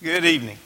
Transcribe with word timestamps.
Good 0.00 0.24
evening. 0.24 0.58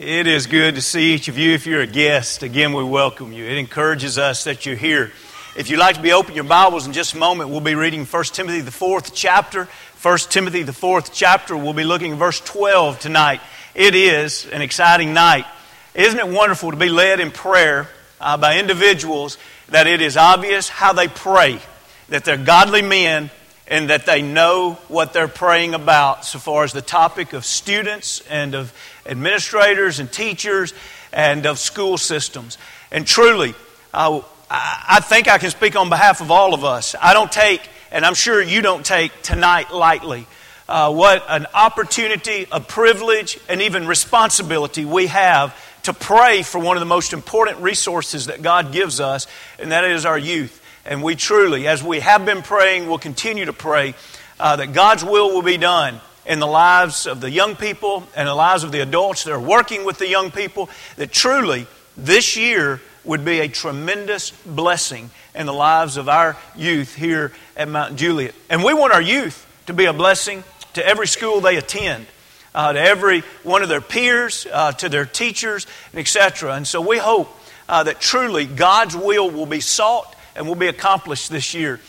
It 0.00 0.26
is 0.26 0.48
good 0.48 0.74
to 0.74 0.82
see 0.82 1.14
each 1.14 1.28
of 1.28 1.38
you. 1.38 1.52
If 1.52 1.68
you're 1.68 1.82
a 1.82 1.86
guest, 1.86 2.42
again, 2.42 2.72
we 2.72 2.82
welcome 2.82 3.32
you. 3.32 3.44
It 3.44 3.58
encourages 3.58 4.18
us 4.18 4.42
that 4.42 4.66
you're 4.66 4.74
here. 4.74 5.12
If 5.56 5.70
you'd 5.70 5.78
like 5.78 5.94
to 5.94 6.02
be 6.02 6.10
open 6.10 6.34
your 6.34 6.42
Bibles 6.42 6.84
in 6.84 6.92
just 6.92 7.14
a 7.14 7.18
moment, 7.18 7.50
we'll 7.50 7.60
be 7.60 7.76
reading 7.76 8.04
1 8.04 8.24
Timothy, 8.24 8.60
the 8.60 8.72
fourth 8.72 9.14
chapter. 9.14 9.68
1 10.02 10.18
Timothy, 10.30 10.64
the 10.64 10.72
fourth 10.72 11.12
chapter, 11.12 11.56
we'll 11.56 11.74
be 11.74 11.84
looking 11.84 12.10
at 12.10 12.18
verse 12.18 12.40
12 12.40 12.98
tonight. 12.98 13.40
It 13.76 13.94
is 13.94 14.46
an 14.46 14.62
exciting 14.62 15.14
night. 15.14 15.46
Isn't 15.94 16.18
it 16.18 16.26
wonderful 16.26 16.72
to 16.72 16.76
be 16.76 16.88
led 16.88 17.20
in 17.20 17.30
prayer 17.30 17.86
uh, 18.20 18.36
by 18.36 18.58
individuals 18.58 19.38
that 19.68 19.86
it 19.86 20.00
is 20.00 20.16
obvious 20.16 20.68
how 20.68 20.92
they 20.92 21.06
pray, 21.06 21.60
that 22.08 22.24
they're 22.24 22.36
godly 22.36 22.82
men 22.82 23.30
and 23.70 23.88
that 23.88 24.04
they 24.04 24.20
know 24.20 24.74
what 24.88 25.12
they're 25.12 25.28
praying 25.28 25.74
about 25.74 26.24
so 26.24 26.40
far 26.40 26.64
as 26.64 26.72
the 26.72 26.82
topic 26.82 27.32
of 27.32 27.46
students 27.46 28.20
and 28.28 28.54
of 28.56 28.74
administrators 29.06 30.00
and 30.00 30.12
teachers 30.12 30.74
and 31.12 31.46
of 31.46 31.58
school 31.58 31.96
systems. 31.96 32.58
And 32.90 33.06
truly, 33.06 33.54
uh, 33.94 34.20
I 34.50 34.98
think 35.00 35.28
I 35.28 35.38
can 35.38 35.50
speak 35.50 35.76
on 35.76 35.88
behalf 35.88 36.20
of 36.20 36.32
all 36.32 36.52
of 36.52 36.64
us. 36.64 36.96
I 37.00 37.14
don't 37.14 37.30
take, 37.30 37.62
and 37.92 38.04
I'm 38.04 38.14
sure 38.14 38.42
you 38.42 38.60
don't 38.60 38.84
take 38.84 39.22
tonight 39.22 39.72
lightly. 39.72 40.26
Uh, 40.68 40.92
what 40.92 41.24
an 41.28 41.46
opportunity, 41.54 42.46
a 42.50 42.60
privilege, 42.60 43.38
and 43.48 43.62
even 43.62 43.86
responsibility 43.86 44.84
we 44.84 45.06
have 45.06 45.56
to 45.84 45.92
pray 45.92 46.42
for 46.42 46.58
one 46.58 46.76
of 46.76 46.80
the 46.80 46.86
most 46.86 47.12
important 47.12 47.58
resources 47.58 48.26
that 48.26 48.42
God 48.42 48.72
gives 48.72 49.00
us, 49.00 49.26
and 49.58 49.72
that 49.72 49.84
is 49.84 50.04
our 50.04 50.18
youth. 50.18 50.59
And 50.84 51.02
we 51.02 51.14
truly, 51.14 51.68
as 51.68 51.82
we 51.82 52.00
have 52.00 52.24
been 52.24 52.42
praying, 52.42 52.88
will 52.88 52.98
continue 52.98 53.44
to 53.44 53.52
pray 53.52 53.94
uh, 54.38 54.56
that 54.56 54.72
God's 54.72 55.04
will 55.04 55.34
will 55.34 55.42
be 55.42 55.58
done 55.58 56.00
in 56.24 56.38
the 56.38 56.46
lives 56.46 57.06
of 57.06 57.20
the 57.20 57.30
young 57.30 57.56
people 57.56 58.04
and 58.16 58.26
the 58.26 58.34
lives 58.34 58.64
of 58.64 58.72
the 58.72 58.80
adults 58.80 59.24
that 59.24 59.32
are 59.32 59.40
working 59.40 59.84
with 59.84 59.98
the 59.98 60.08
young 60.08 60.30
people. 60.30 60.70
That 60.96 61.12
truly, 61.12 61.66
this 61.96 62.36
year 62.36 62.80
would 63.04 63.24
be 63.24 63.40
a 63.40 63.48
tremendous 63.48 64.30
blessing 64.46 65.10
in 65.34 65.46
the 65.46 65.52
lives 65.52 65.96
of 65.96 66.08
our 66.08 66.36
youth 66.56 66.94
here 66.94 67.32
at 67.56 67.68
Mount 67.68 67.96
Juliet. 67.96 68.34
And 68.48 68.64
we 68.64 68.74
want 68.74 68.92
our 68.92 69.02
youth 69.02 69.46
to 69.66 69.74
be 69.74 69.84
a 69.84 69.92
blessing 69.92 70.44
to 70.74 70.86
every 70.86 71.06
school 71.06 71.40
they 71.40 71.56
attend. 71.56 72.06
Uh, 72.52 72.72
to 72.72 72.80
every 72.80 73.20
one 73.44 73.62
of 73.62 73.68
their 73.68 73.80
peers, 73.80 74.44
uh, 74.52 74.72
to 74.72 74.88
their 74.88 75.06
teachers, 75.06 75.68
and 75.92 76.00
etc. 76.00 76.54
And 76.54 76.66
so 76.66 76.80
we 76.80 76.98
hope 76.98 77.28
uh, 77.68 77.84
that 77.84 78.00
truly 78.00 78.44
God's 78.44 78.96
will 78.96 79.30
will 79.30 79.46
be 79.46 79.60
sought 79.60 80.16
and 80.36 80.46
will 80.46 80.54
be 80.54 80.68
accomplished 80.68 81.30
this 81.30 81.54
year. 81.54 81.80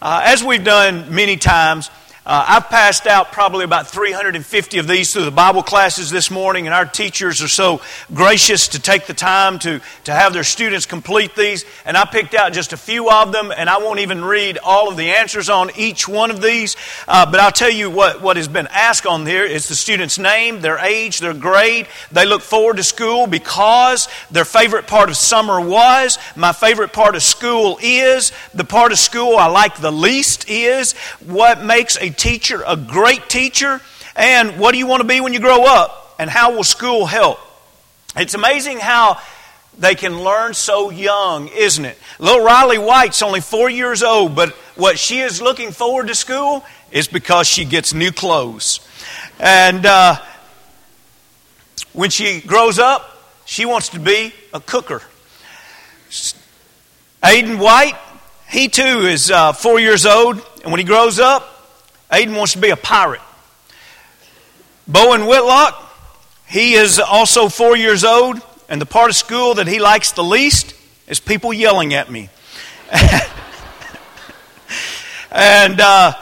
Uh, 0.00 0.20
as 0.24 0.44
we've 0.44 0.64
done 0.64 1.14
many 1.14 1.36
times, 1.36 1.90
uh, 2.28 2.44
I've 2.46 2.68
passed 2.68 3.06
out 3.06 3.32
probably 3.32 3.64
about 3.64 3.86
350 3.86 4.76
of 4.76 4.86
these 4.86 5.14
through 5.14 5.24
the 5.24 5.30
Bible 5.30 5.62
classes 5.62 6.10
this 6.10 6.30
morning, 6.30 6.66
and 6.66 6.74
our 6.74 6.84
teachers 6.84 7.40
are 7.40 7.48
so 7.48 7.80
gracious 8.12 8.68
to 8.68 8.78
take 8.78 9.06
the 9.06 9.14
time 9.14 9.58
to, 9.60 9.80
to 10.04 10.12
have 10.12 10.34
their 10.34 10.44
students 10.44 10.84
complete 10.84 11.34
these. 11.34 11.64
And 11.86 11.96
I 11.96 12.04
picked 12.04 12.34
out 12.34 12.52
just 12.52 12.74
a 12.74 12.76
few 12.76 13.10
of 13.10 13.32
them, 13.32 13.50
and 13.56 13.70
I 13.70 13.78
won't 13.78 14.00
even 14.00 14.22
read 14.22 14.58
all 14.62 14.90
of 14.90 14.98
the 14.98 15.08
answers 15.12 15.48
on 15.48 15.70
each 15.74 16.06
one 16.06 16.30
of 16.30 16.42
these. 16.42 16.76
Uh, 17.08 17.24
but 17.24 17.40
I'll 17.40 17.50
tell 17.50 17.70
you 17.70 17.88
what, 17.88 18.20
what 18.20 18.36
has 18.36 18.46
been 18.46 18.68
asked 18.72 19.06
on 19.06 19.24
there 19.24 19.46
is 19.46 19.66
the 19.68 19.74
student's 19.74 20.18
name, 20.18 20.60
their 20.60 20.78
age, 20.80 21.20
their 21.20 21.32
grade. 21.32 21.88
They 22.12 22.26
look 22.26 22.42
forward 22.42 22.76
to 22.76 22.84
school 22.84 23.26
because 23.26 24.06
their 24.30 24.44
favorite 24.44 24.86
part 24.86 25.08
of 25.08 25.16
summer 25.16 25.62
was. 25.62 26.18
My 26.36 26.52
favorite 26.52 26.92
part 26.92 27.16
of 27.16 27.22
school 27.22 27.78
is. 27.80 28.32
The 28.52 28.64
part 28.64 28.92
of 28.92 28.98
school 28.98 29.38
I 29.38 29.46
like 29.46 29.78
the 29.78 29.90
least 29.90 30.46
is. 30.50 30.92
What 31.24 31.64
makes 31.64 31.96
a 31.96 32.17
teacher, 32.18 32.62
a 32.66 32.76
great 32.76 33.28
teacher, 33.28 33.80
and 34.14 34.58
what 34.58 34.72
do 34.72 34.78
you 34.78 34.86
want 34.86 35.00
to 35.00 35.08
be 35.08 35.20
when 35.20 35.32
you 35.32 35.40
grow 35.40 35.64
up, 35.64 36.16
and 36.18 36.28
how 36.28 36.54
will 36.54 36.64
school 36.64 37.06
help? 37.06 37.38
It's 38.16 38.34
amazing 38.34 38.78
how 38.78 39.20
they 39.78 39.94
can 39.94 40.22
learn 40.22 40.54
so 40.54 40.90
young, 40.90 41.48
isn't 41.48 41.84
it? 41.84 41.96
Little 42.18 42.44
Riley 42.44 42.78
White's 42.78 43.22
only 43.22 43.40
four 43.40 43.70
years 43.70 44.02
old, 44.02 44.34
but 44.34 44.50
what 44.74 44.98
she 44.98 45.20
is 45.20 45.40
looking 45.40 45.70
forward 45.70 46.08
to 46.08 46.14
school 46.14 46.64
is 46.90 47.06
because 47.06 47.46
she 47.46 47.64
gets 47.64 47.94
new 47.94 48.10
clothes. 48.10 48.80
And 49.38 49.86
uh, 49.86 50.16
when 51.92 52.10
she 52.10 52.40
grows 52.40 52.78
up, 52.78 53.14
she 53.44 53.64
wants 53.64 53.90
to 53.90 54.00
be 54.00 54.32
a 54.52 54.60
cooker. 54.60 55.00
Aiden 57.22 57.58
White, 57.58 57.96
he 58.48 58.68
too 58.68 59.06
is 59.06 59.30
uh, 59.30 59.52
four 59.52 59.78
years 59.78 60.06
old, 60.06 60.40
and 60.62 60.72
when 60.72 60.78
he 60.78 60.84
grows 60.84 61.20
up, 61.20 61.57
Aiden 62.10 62.36
wants 62.36 62.54
to 62.54 62.58
be 62.58 62.70
a 62.70 62.76
pirate. 62.76 63.20
Bowen 64.86 65.26
Whitlock, 65.26 65.84
he 66.46 66.74
is 66.74 66.98
also 66.98 67.48
four 67.48 67.76
years 67.76 68.04
old, 68.04 68.40
and 68.68 68.80
the 68.80 68.86
part 68.86 69.10
of 69.10 69.16
school 69.16 69.54
that 69.54 69.66
he 69.66 69.78
likes 69.78 70.12
the 70.12 70.24
least 70.24 70.74
is 71.06 71.20
people 71.20 71.52
yelling 71.52 71.92
at 71.92 72.10
me. 72.10 72.30
and 75.30 75.80
uh, 75.80 76.14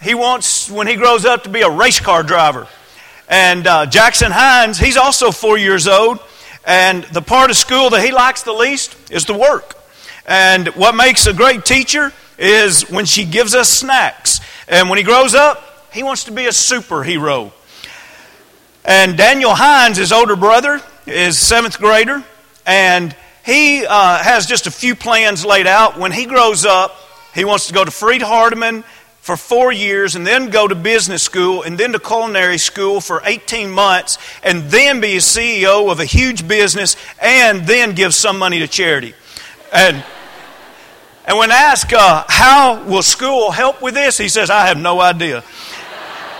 he 0.00 0.14
wants, 0.14 0.70
when 0.70 0.86
he 0.86 0.94
grows 0.94 1.24
up, 1.24 1.42
to 1.42 1.48
be 1.48 1.62
a 1.62 1.70
race 1.70 1.98
car 1.98 2.22
driver. 2.22 2.68
And 3.28 3.66
uh, 3.66 3.86
Jackson 3.86 4.30
Hines, 4.30 4.78
he's 4.78 4.96
also 4.96 5.32
four 5.32 5.58
years 5.58 5.88
old, 5.88 6.20
and 6.64 7.02
the 7.04 7.22
part 7.22 7.50
of 7.50 7.56
school 7.56 7.90
that 7.90 8.04
he 8.04 8.12
likes 8.12 8.44
the 8.44 8.52
least 8.52 8.96
is 9.10 9.24
the 9.24 9.34
work. 9.34 9.74
And 10.26 10.68
what 10.68 10.94
makes 10.94 11.26
a 11.26 11.32
great 11.32 11.64
teacher 11.64 12.12
is 12.38 12.88
when 12.90 13.04
she 13.04 13.24
gives 13.24 13.54
us 13.54 13.68
snacks. 13.68 14.40
And 14.68 14.88
when 14.88 14.98
he 14.98 15.04
grows 15.04 15.34
up, 15.34 15.62
he 15.92 16.02
wants 16.02 16.24
to 16.24 16.32
be 16.32 16.46
a 16.46 16.50
superhero. 16.50 17.52
And 18.84 19.16
Daniel 19.16 19.54
Hines, 19.54 19.96
his 19.96 20.12
older 20.12 20.36
brother, 20.36 20.80
is 21.06 21.38
seventh 21.38 21.78
grader, 21.78 22.24
and 22.64 23.14
he 23.44 23.86
uh, 23.86 24.18
has 24.18 24.46
just 24.46 24.66
a 24.66 24.70
few 24.70 24.94
plans 24.94 25.44
laid 25.44 25.66
out. 25.66 25.98
When 25.98 26.12
he 26.12 26.26
grows 26.26 26.64
up, 26.64 26.96
he 27.34 27.44
wants 27.44 27.68
to 27.68 27.74
go 27.74 27.84
to 27.84 27.90
Freed 27.90 28.22
Hardeman 28.22 28.82
for 29.20 29.36
four 29.36 29.72
years 29.72 30.14
and 30.14 30.24
then 30.24 30.50
go 30.50 30.68
to 30.68 30.74
business 30.74 31.22
school 31.22 31.62
and 31.62 31.76
then 31.76 31.92
to 31.92 31.98
culinary 31.98 32.58
school 32.58 33.00
for 33.00 33.20
18 33.24 33.70
months 33.70 34.18
and 34.44 34.70
then 34.70 35.00
be 35.00 35.16
a 35.16 35.20
CEO 35.20 35.90
of 35.90 35.98
a 35.98 36.04
huge 36.04 36.46
business 36.46 36.96
and 37.20 37.66
then 37.66 37.94
give 37.94 38.14
some 38.14 38.38
money 38.38 38.60
to 38.60 38.68
charity. 38.68 39.14
And 39.72 40.04
and 41.26 41.38
when 41.38 41.50
asked, 41.50 41.92
uh, 41.92 42.24
how 42.28 42.84
will 42.84 43.02
school 43.02 43.50
help 43.50 43.82
with 43.82 43.94
this? 43.94 44.16
He 44.16 44.28
says, 44.28 44.48
I 44.48 44.66
have 44.66 44.78
no 44.78 45.00
idea. 45.00 45.42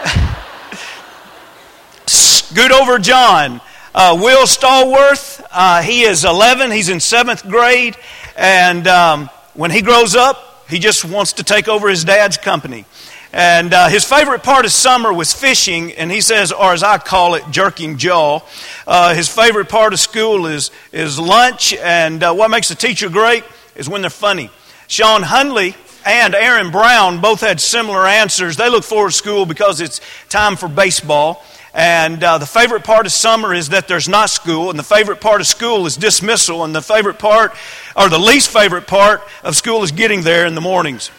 Scoot 2.06 2.70
over 2.70 3.00
John. 3.00 3.60
Uh, 3.92 4.16
Will 4.20 4.46
Stallworth, 4.46 5.44
uh, 5.50 5.82
he 5.82 6.02
is 6.02 6.24
11. 6.24 6.70
He's 6.70 6.88
in 6.88 7.00
seventh 7.00 7.48
grade. 7.48 7.96
And 8.36 8.86
um, 8.86 9.28
when 9.54 9.72
he 9.72 9.82
grows 9.82 10.14
up, 10.14 10.68
he 10.68 10.78
just 10.78 11.04
wants 11.04 11.32
to 11.34 11.42
take 11.42 11.66
over 11.66 11.88
his 11.88 12.04
dad's 12.04 12.36
company. 12.36 12.84
And 13.32 13.74
uh, 13.74 13.88
his 13.88 14.04
favorite 14.04 14.42
part 14.42 14.64
of 14.64 14.70
summer 14.70 15.12
was 15.12 15.32
fishing, 15.32 15.92
and 15.92 16.12
he 16.12 16.20
says, 16.20 16.52
or 16.52 16.72
as 16.72 16.82
I 16.82 16.98
call 16.98 17.34
it, 17.34 17.44
jerking 17.50 17.98
jaw. 17.98 18.40
Uh, 18.86 19.14
his 19.14 19.28
favorite 19.28 19.68
part 19.68 19.92
of 19.92 19.98
school 19.98 20.46
is, 20.46 20.70
is 20.92 21.18
lunch, 21.18 21.74
and 21.74 22.22
uh, 22.22 22.32
what 22.32 22.50
makes 22.50 22.70
a 22.70 22.74
teacher 22.74 23.08
great 23.08 23.44
is 23.74 23.88
when 23.88 24.00
they're 24.00 24.10
funny. 24.10 24.50
Sean 24.88 25.22
Hundley 25.22 25.74
and 26.04 26.34
Aaron 26.34 26.70
Brown 26.70 27.20
both 27.20 27.40
had 27.40 27.60
similar 27.60 28.06
answers. 28.06 28.56
They 28.56 28.70
look 28.70 28.84
forward 28.84 29.10
to 29.10 29.16
school 29.16 29.44
because 29.44 29.80
it's 29.80 30.00
time 30.28 30.56
for 30.56 30.68
baseball. 30.68 31.44
And 31.74 32.22
uh, 32.24 32.38
the 32.38 32.46
favorite 32.46 32.84
part 32.84 33.04
of 33.04 33.12
summer 33.12 33.52
is 33.52 33.68
that 33.70 33.86
there's 33.86 34.08
not 34.08 34.30
school, 34.30 34.70
and 34.70 34.78
the 34.78 34.84
favorite 34.84 35.20
part 35.20 35.42
of 35.42 35.46
school 35.46 35.84
is 35.84 35.94
dismissal, 35.94 36.64
and 36.64 36.74
the 36.74 36.80
favorite 36.80 37.18
part, 37.18 37.54
or 37.94 38.08
the 38.08 38.18
least 38.18 38.50
favorite 38.50 38.86
part 38.86 39.20
of 39.44 39.56
school 39.56 39.82
is 39.82 39.92
getting 39.92 40.22
there 40.22 40.46
in 40.46 40.54
the 40.54 40.62
mornings. 40.62 41.10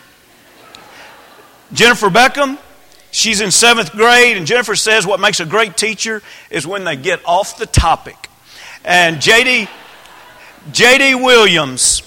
Jennifer 1.74 2.08
Beckham, 2.08 2.58
she's 3.12 3.40
in 3.40 3.52
seventh 3.52 3.92
grade, 3.92 4.36
and 4.36 4.48
Jennifer 4.48 4.76
says 4.76 5.06
what 5.06 5.20
makes 5.20 5.40
a 5.40 5.46
great 5.46 5.78
teacher 5.78 6.24
is 6.50 6.66
when 6.66 6.86
they 6.86 6.96
get 6.96 7.20
off 7.24 7.60
the 7.60 7.68
topic. 7.68 8.30
And 8.84 9.18
JD, 9.18 9.70
JD 10.72 11.24
Williams, 11.24 12.02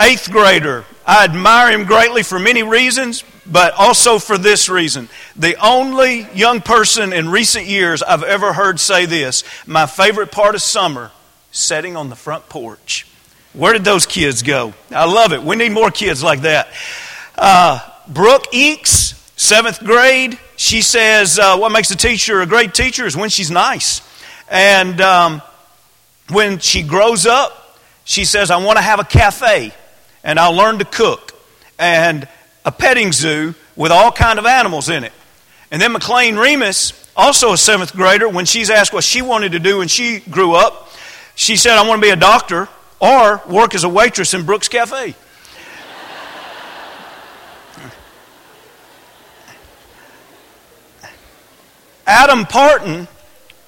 eighth 0.00 0.30
grader. 0.30 0.84
I 1.06 1.24
admire 1.24 1.72
him 1.72 1.86
greatly 1.86 2.22
for 2.22 2.38
many 2.38 2.62
reasons, 2.62 3.24
but 3.46 3.74
also 3.74 4.18
for 4.18 4.36
this 4.36 4.68
reason. 4.68 5.08
The 5.36 5.54
only 5.64 6.26
young 6.34 6.60
person 6.60 7.12
in 7.12 7.28
recent 7.28 7.66
years 7.66 8.02
I've 8.02 8.22
ever 8.22 8.52
heard 8.52 8.80
say 8.80 9.06
this 9.06 9.44
my 9.66 9.86
favorite 9.86 10.32
part 10.32 10.54
of 10.54 10.62
summer, 10.62 11.12
sitting 11.52 11.96
on 11.96 12.10
the 12.10 12.16
front 12.16 12.48
porch. 12.48 13.06
Where 13.52 13.72
did 13.72 13.84
those 13.84 14.04
kids 14.04 14.42
go? 14.42 14.74
I 14.90 15.06
love 15.06 15.32
it. 15.32 15.42
We 15.42 15.56
need 15.56 15.72
more 15.72 15.90
kids 15.90 16.22
like 16.22 16.42
that. 16.42 16.68
Uh, 17.36 17.80
Brooke 18.08 18.52
Eeks, 18.52 19.14
seventh 19.38 19.80
grade, 19.82 20.38
she 20.56 20.82
says, 20.82 21.38
uh, 21.38 21.56
What 21.56 21.72
makes 21.72 21.90
a 21.90 21.96
teacher 21.96 22.40
a 22.42 22.46
great 22.46 22.74
teacher 22.74 23.06
is 23.06 23.16
when 23.16 23.30
she's 23.30 23.50
nice. 23.50 24.02
And 24.48 25.00
um, 25.00 25.42
when 26.30 26.58
she 26.58 26.82
grows 26.82 27.26
up, 27.26 27.78
she 28.04 28.24
says, 28.24 28.50
I 28.50 28.62
want 28.62 28.76
to 28.76 28.82
have 28.82 29.00
a 29.00 29.04
cafe 29.04 29.72
and 30.26 30.38
I 30.40 30.48
learned 30.48 30.80
to 30.80 30.84
cook 30.84 31.32
and 31.78 32.28
a 32.64 32.72
petting 32.72 33.12
zoo 33.12 33.54
with 33.76 33.92
all 33.92 34.10
kind 34.10 34.40
of 34.40 34.44
animals 34.44 34.88
in 34.88 35.04
it. 35.04 35.12
And 35.70 35.80
then 35.80 35.92
McLean 35.92 36.36
Remus, 36.36 36.92
also 37.16 37.52
a 37.52 37.56
seventh 37.56 37.92
grader, 37.94 38.28
when 38.28 38.44
she's 38.44 38.68
asked 38.68 38.92
what 38.92 39.04
she 39.04 39.22
wanted 39.22 39.52
to 39.52 39.60
do 39.60 39.78
when 39.78 39.86
she 39.86 40.18
grew 40.18 40.54
up, 40.54 40.90
she 41.36 41.56
said, 41.56 41.78
I 41.78 41.86
want 41.86 42.02
to 42.02 42.06
be 42.06 42.10
a 42.10 42.16
doctor 42.16 42.68
or 42.98 43.40
work 43.48 43.76
as 43.76 43.84
a 43.84 43.88
waitress 43.88 44.34
in 44.34 44.44
Brooks 44.44 44.66
Cafe. 44.68 45.14
Adam 52.06 52.46
Parton, 52.46 53.06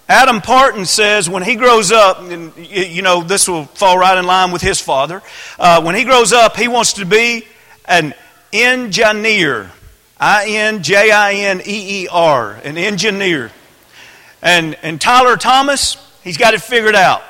Adam 0.09 0.41
Parton 0.41 0.87
says 0.87 1.29
when 1.29 1.43
he 1.43 1.55
grows 1.57 1.93
up, 1.93 2.21
and 2.21 2.53
you 2.57 3.03
know 3.03 3.23
this 3.23 3.47
will 3.47 3.67
fall 3.67 3.99
right 3.99 4.17
in 4.17 4.25
line 4.25 4.53
with 4.53 4.63
his 4.63 4.81
father. 4.81 5.23
Uh, 5.59 5.83
when 5.83 5.95
he 5.95 6.05
grows 6.05 6.33
up, 6.33 6.57
he 6.57 6.67
wants 6.67 6.95
to 6.95 7.05
be 7.05 7.47
an 7.85 8.15
engineer, 8.51 9.71
I 10.19 10.49
N 10.49 10.83
J 10.83 11.11
I 11.11 11.35
N 11.35 11.61
E 11.61 12.05
E 12.05 12.09
R, 12.11 12.53
an 12.65 12.79
engineer. 12.79 13.53
And 14.41 14.77
and 14.83 14.99
Tyler 14.99 15.37
Thomas, 15.37 15.97
he's 16.25 16.39
got 16.39 16.55
it 16.55 16.63
figured 16.63 16.95
out. 16.95 17.23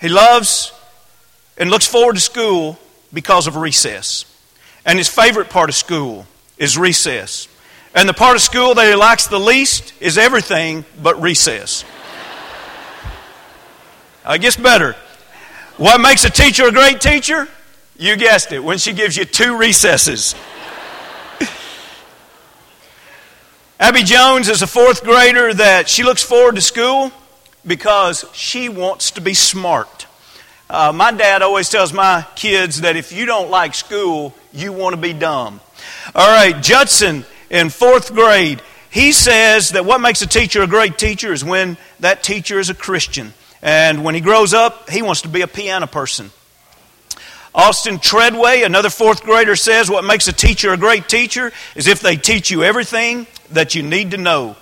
He 0.00 0.08
loves 0.08 0.72
and 1.58 1.70
looks 1.70 1.86
forward 1.86 2.14
to 2.14 2.20
school 2.20 2.78
because 3.12 3.48
of 3.48 3.56
recess. 3.56 4.26
And 4.84 4.96
his 4.96 5.08
favorite 5.08 5.50
part 5.50 5.70
of 5.70 5.74
school 5.74 6.26
is 6.56 6.78
recess. 6.78 7.48
And 7.94 8.08
the 8.08 8.14
part 8.14 8.36
of 8.36 8.42
school 8.42 8.74
that 8.74 8.88
he 8.88 8.94
likes 8.94 9.26
the 9.26 9.40
least 9.40 9.92
is 10.00 10.16
everything 10.16 10.84
but 11.02 11.20
recess. 11.20 11.84
I 14.24 14.38
guess 14.38 14.56
better. 14.56 14.94
What 15.76 16.00
makes 16.00 16.24
a 16.24 16.30
teacher 16.30 16.68
a 16.68 16.72
great 16.72 17.00
teacher? 17.00 17.48
You 17.96 18.16
guessed 18.16 18.52
it, 18.52 18.62
when 18.62 18.78
she 18.78 18.92
gives 18.92 19.16
you 19.16 19.24
two 19.24 19.56
recesses. 19.56 20.34
Abby 23.80 24.02
Jones 24.04 24.48
is 24.48 24.62
a 24.62 24.66
fourth 24.66 25.02
grader 25.02 25.52
that 25.54 25.88
she 25.88 26.04
looks 26.04 26.22
forward 26.22 26.54
to 26.54 26.60
school 26.60 27.10
because 27.66 28.24
she 28.32 28.68
wants 28.68 29.10
to 29.12 29.20
be 29.20 29.34
smart. 29.34 30.06
Uh, 30.70 30.92
my 30.92 31.10
dad 31.10 31.42
always 31.42 31.68
tells 31.68 31.92
my 31.92 32.24
kids 32.36 32.82
that 32.82 32.96
if 32.96 33.12
you 33.12 33.26
don't 33.26 33.50
like 33.50 33.74
school, 33.74 34.34
you 34.52 34.72
want 34.72 34.94
to 34.94 35.00
be 35.00 35.12
dumb. 35.12 35.60
All 36.14 36.28
right, 36.28 36.62
Judson 36.62 37.24
in 37.50 37.70
fourth 37.70 38.14
grade, 38.14 38.62
he 38.88 39.12
says 39.12 39.70
that 39.70 39.84
what 39.84 40.00
makes 40.00 40.22
a 40.22 40.26
teacher 40.26 40.62
a 40.62 40.66
great 40.66 40.96
teacher 40.96 41.32
is 41.32 41.44
when 41.44 41.76
that 42.00 42.22
teacher 42.22 42.58
is 42.60 42.70
a 42.70 42.74
Christian. 42.74 43.34
And 43.62 44.04
when 44.04 44.14
he 44.14 44.20
grows 44.20 44.52
up, 44.52 44.90
he 44.90 45.02
wants 45.02 45.22
to 45.22 45.28
be 45.28 45.42
a 45.42 45.46
piano 45.46 45.86
person. 45.86 46.30
Austin 47.54 47.98
Treadway, 47.98 48.62
another 48.62 48.90
fourth 48.90 49.22
grader, 49.22 49.54
says 49.56 49.90
what 49.90 50.04
makes 50.04 50.26
a 50.26 50.32
teacher 50.32 50.72
a 50.72 50.76
great 50.76 51.08
teacher 51.08 51.52
is 51.76 51.86
if 51.86 52.00
they 52.00 52.16
teach 52.16 52.50
you 52.50 52.64
everything 52.64 53.26
that 53.50 53.74
you 53.74 53.82
need 53.82 54.12
to 54.12 54.16
know. 54.16 54.56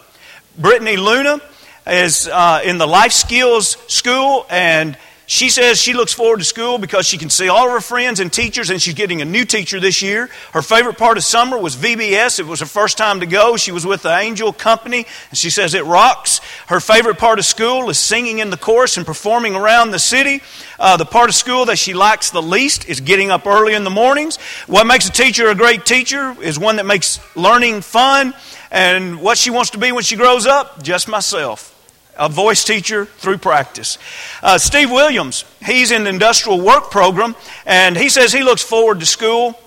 Brittany 0.59 0.97
Luna 0.97 1.41
is 1.87 2.29
uh, 2.29 2.61
in 2.65 2.79
the 2.79 2.87
life 2.87 3.13
skills 3.13 3.77
school, 3.87 4.45
and 4.51 4.99
she 5.31 5.49
says 5.49 5.81
she 5.81 5.93
looks 5.93 6.13
forward 6.13 6.41
to 6.41 6.45
school 6.45 6.77
because 6.77 7.07
she 7.07 7.17
can 7.17 7.31
see 7.31 7.49
all 7.49 7.69
of 7.69 7.73
her 7.73 7.81
friends 7.81 8.19
and 8.19 8.33
teachers, 8.33 8.69
and 8.69 8.83
she's 8.83 8.95
getting 8.95 9.23
a 9.23 9.25
new 9.25 9.45
teacher 9.45 9.79
this 9.79 10.03
year. 10.03 10.29
Her 10.53 10.61
favorite 10.61 10.99
part 10.99 11.19
of 11.19 11.23
summer 11.23 11.57
was 11.57 11.77
VBS. 11.77 12.41
It 12.41 12.47
was 12.49 12.59
her 12.59 12.67
first 12.67 12.99
time 12.99 13.21
to 13.21 13.27
go. 13.27 13.57
She 13.57 13.71
was 13.71 13.87
with 13.87 14.03
the 14.03 14.13
Angel 14.13 14.53
Company, 14.53 15.07
and 15.29 15.39
she 15.39 15.49
says 15.49 15.75
it 15.75 15.85
rocks. 15.85 16.41
Her 16.67 16.81
favorite 16.81 17.19
part 17.19 17.39
of 17.39 17.45
school 17.45 17.91
is 17.91 17.97
singing 17.97 18.41
in 18.41 18.51
the 18.51 18.57
chorus 18.57 18.97
and 18.97 19.07
performing 19.07 19.55
around 19.55 19.93
the 19.93 20.01
city. 20.01 20.43
Uh, 20.81 20.97
the 20.97 21.05
part 21.05 21.29
of 21.29 21.37
school 21.37 21.67
that 21.67 21.79
she 21.79 21.95
likes 21.95 22.31
the 22.31 22.43
least 22.43 22.89
is 22.89 23.01
getting 23.01 23.31
up 23.31 23.47
early 23.47 23.75
in 23.75 23.85
the 23.85 23.91
mornings. 23.91 24.37
What 24.67 24.89
makes 24.89 25.09
a 25.09 25.13
teacher 25.13 25.49
a 25.49 25.55
great 25.55 25.87
teacher 25.87 26.35
is 26.43 26.59
one 26.59 26.75
that 26.75 26.87
makes 26.87 27.21
learning 27.37 27.83
fun. 27.83 28.35
And 28.73 29.21
what 29.21 29.39
she 29.39 29.51
wants 29.51 29.71
to 29.71 29.79
be 29.79 29.93
when 29.93 30.03
she 30.03 30.17
grows 30.17 30.45
up, 30.45 30.83
just 30.83 31.07
myself 31.07 31.80
a 32.21 32.29
voice 32.29 32.63
teacher 32.63 33.07
through 33.07 33.39
practice. 33.39 33.99
Uh, 34.43 34.59
Steve 34.59 34.91
Williams, 34.91 35.47
he's 35.65 35.91
in 35.91 36.05
the 36.05 36.11
industrial 36.11 36.61
work 36.61 36.91
program, 36.91 37.35
and 37.65 37.97
he 37.97 38.11
says 38.11 38.31
he 38.33 38.43
looks 38.43 38.63
forward 38.63 39.01
to 39.01 39.07
school 39.07 39.59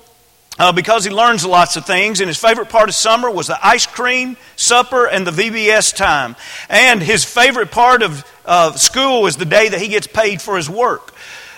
uh, 0.59 0.71
because 0.71 1.03
he 1.03 1.09
learns 1.09 1.43
lots 1.43 1.75
of 1.77 1.85
things. 1.85 2.21
And 2.21 2.27
his 2.27 2.37
favorite 2.37 2.69
part 2.69 2.89
of 2.89 2.95
summer 2.95 3.29
was 3.31 3.47
the 3.47 3.57
ice 3.65 3.87
cream, 3.87 4.37
supper, 4.55 5.07
and 5.07 5.25
the 5.25 5.31
VBS 5.31 5.95
time. 5.95 6.35
And 6.69 7.01
his 7.01 7.25
favorite 7.25 7.71
part 7.71 8.03
of 8.03 8.23
uh, 8.45 8.73
school 8.73 9.25
is 9.25 9.35
the 9.35 9.45
day 9.45 9.69
that 9.69 9.81
he 9.81 9.87
gets 9.87 10.05
paid 10.05 10.39
for 10.39 10.55
his 10.55 10.69
work. 10.69 11.13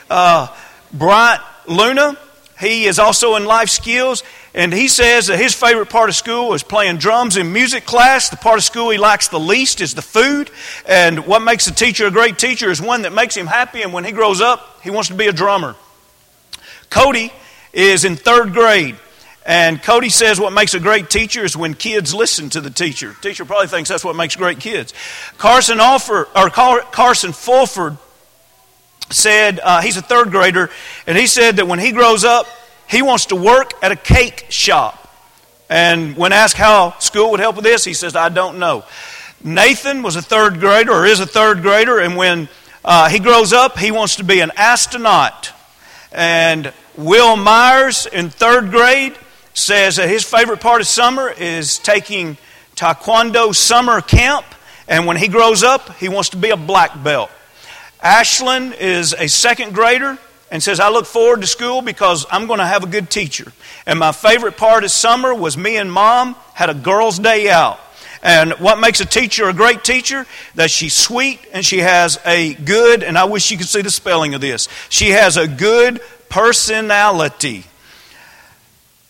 Uh, 0.09 0.47
Bryant 0.93 1.41
Luna, 1.67 2.17
he 2.57 2.85
is 2.85 2.99
also 2.99 3.35
in 3.35 3.43
life 3.43 3.69
skills. 3.69 4.23
And 4.55 4.73
he 4.73 4.87
says 4.87 5.27
that 5.27 5.37
his 5.37 5.53
favorite 5.53 5.89
part 5.89 6.07
of 6.07 6.15
school 6.15 6.53
is 6.53 6.63
playing 6.63 6.97
drums 6.97 7.35
in 7.35 7.51
music 7.51 7.85
class. 7.85 8.29
The 8.29 8.37
part 8.37 8.57
of 8.57 8.63
school 8.63 8.89
he 8.89 8.97
likes 8.97 9.27
the 9.27 9.39
least 9.39 9.81
is 9.81 9.93
the 9.93 10.01
food. 10.01 10.49
And 10.87 11.27
what 11.27 11.41
makes 11.41 11.67
a 11.67 11.73
teacher 11.73 12.07
a 12.07 12.11
great 12.11 12.39
teacher 12.39 12.71
is 12.71 12.81
one 12.81 13.01
that 13.01 13.11
makes 13.11 13.35
him 13.35 13.47
happy. 13.47 13.81
And 13.81 13.91
when 13.91 14.05
he 14.05 14.13
grows 14.13 14.39
up, 14.39 14.79
he 14.81 14.89
wants 14.89 15.09
to 15.09 15.13
be 15.13 15.27
a 15.27 15.33
drummer. 15.33 15.75
Cody 16.89 17.33
is 17.73 18.05
in 18.05 18.15
third 18.15 18.53
grade. 18.53 18.95
And 19.45 19.83
Cody 19.83 20.07
says 20.07 20.39
what 20.39 20.53
makes 20.53 20.73
a 20.73 20.79
great 20.79 21.09
teacher 21.09 21.43
is 21.43 21.57
when 21.57 21.73
kids 21.73 22.13
listen 22.13 22.49
to 22.51 22.61
the 22.61 22.69
teacher. 22.69 23.13
Teacher 23.21 23.43
probably 23.43 23.67
thinks 23.67 23.89
that's 23.89 24.05
what 24.05 24.15
makes 24.15 24.37
great 24.37 24.61
kids. 24.61 24.93
Carson 25.37 25.81
Alford, 25.81 26.27
or 26.33 26.49
Carson 26.49 27.33
Fulford 27.33 27.97
said 29.11 29.59
uh, 29.61 29.81
he's 29.81 29.97
a 29.97 30.01
third 30.01 30.31
grader, 30.31 30.69
and 31.05 31.17
he 31.17 31.27
said 31.27 31.57
that 31.57 31.67
when 31.67 31.77
he 31.77 31.91
grows 31.91 32.23
up, 32.23 32.47
he 32.89 33.01
wants 33.01 33.27
to 33.27 33.35
work 33.35 33.73
at 33.83 33.91
a 33.91 33.95
cake 33.95 34.45
shop. 34.49 35.01
And 35.69 36.15
when 36.15 36.31
asked 36.31 36.57
how 36.57 36.97
school 36.99 37.31
would 37.31 37.39
help 37.39 37.55
with 37.55 37.65
this, 37.65 37.83
he 37.83 37.93
says, 37.93 38.15
I 38.15 38.29
don't 38.29 38.59
know. 38.59 38.85
Nathan 39.43 40.03
was 40.03 40.15
a 40.15 40.21
third 40.21 40.59
grader, 40.59 40.91
or 40.91 41.05
is 41.05 41.19
a 41.19 41.25
third 41.25 41.61
grader, 41.61 41.99
and 41.99 42.15
when 42.15 42.49
uh, 42.83 43.09
he 43.09 43.19
grows 43.19 43.53
up, 43.53 43.77
he 43.77 43.91
wants 43.91 44.17
to 44.17 44.23
be 44.23 44.39
an 44.39 44.51
astronaut. 44.55 45.51
And 46.11 46.71
Will 46.95 47.35
Myers 47.35 48.05
in 48.05 48.29
third 48.29 48.71
grade 48.71 49.15
says 49.53 49.95
that 49.95 50.07
his 50.07 50.23
favorite 50.23 50.61
part 50.61 50.81
of 50.81 50.87
summer 50.87 51.29
is 51.29 51.79
taking 51.79 52.37
Taekwondo 52.75 53.53
summer 53.55 54.01
camp. 54.01 54.45
And 54.87 55.07
when 55.07 55.17
he 55.17 55.27
grows 55.27 55.63
up, 55.63 55.97
he 55.97 56.09
wants 56.09 56.29
to 56.29 56.37
be 56.37 56.51
a 56.51 56.57
black 56.57 57.03
belt. 57.03 57.31
Ashlyn 58.03 58.77
is 58.77 59.13
a 59.13 59.27
second 59.27 59.73
grader 59.73 60.17
and 60.55 60.63
says, 60.63 60.79
I 60.79 60.87
look 60.87 61.05
forward 61.05 61.41
to 61.41 61.47
school 61.47 61.81
because 61.81 62.25
I'm 62.31 62.47
going 62.47 62.59
to 62.59 62.65
have 62.65 62.81
a 62.81 62.87
good 62.87 63.09
teacher. 63.09 63.51
And 63.85 63.99
my 63.99 64.13
favorite 64.13 64.55
part 64.55 64.85
of 64.85 64.91
summer 64.91 65.35
was 65.35 65.57
me 65.57 65.75
and 65.75 65.91
mom 65.91 66.33
had 66.53 66.69
a 66.69 66.73
girls' 66.73 67.19
day 67.19 67.49
out. 67.49 67.77
And 68.23 68.53
what 68.53 68.79
makes 68.79 69.01
a 69.01 69.05
teacher 69.05 69.49
a 69.49 69.53
great 69.53 69.83
teacher? 69.83 70.25
That 70.55 70.71
she's 70.71 70.93
sweet 70.93 71.41
and 71.51 71.65
she 71.65 71.79
has 71.79 72.21
a 72.25 72.53
good, 72.53 73.03
and 73.03 73.17
I 73.17 73.25
wish 73.25 73.51
you 73.51 73.57
could 73.57 73.67
see 73.67 73.81
the 73.81 73.91
spelling 73.91 74.33
of 74.33 74.39
this, 74.39 74.69
she 74.87 75.09
has 75.09 75.35
a 75.35 75.45
good 75.45 75.99
personality. 76.29 77.65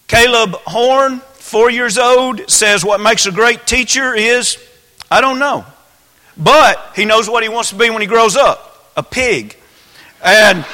Caleb 0.07 0.55
Horn, 0.65 1.19
four 1.33 1.69
years 1.69 1.99
old, 1.99 2.49
says 2.49 2.83
what 2.83 2.99
makes 2.99 3.27
a 3.27 3.31
great 3.31 3.67
teacher 3.67 4.15
is, 4.15 4.57
I 5.11 5.21
don't 5.21 5.37
know. 5.37 5.63
But 6.35 6.93
he 6.95 7.05
knows 7.05 7.29
what 7.29 7.43
he 7.43 7.49
wants 7.49 7.69
to 7.69 7.75
be 7.75 7.91
when 7.91 8.01
he 8.01 8.07
grows 8.07 8.35
up 8.35 8.91
a 8.97 9.03
pig. 9.03 9.55
And 10.23 10.65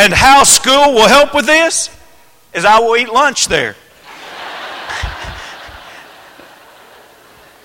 And 0.00 0.14
how 0.14 0.44
school 0.44 0.94
will 0.94 1.08
help 1.08 1.34
with 1.34 1.44
this 1.44 1.90
is 2.54 2.64
I 2.64 2.78
will 2.80 2.96
eat 2.96 3.12
lunch 3.12 3.48
there. 3.48 3.76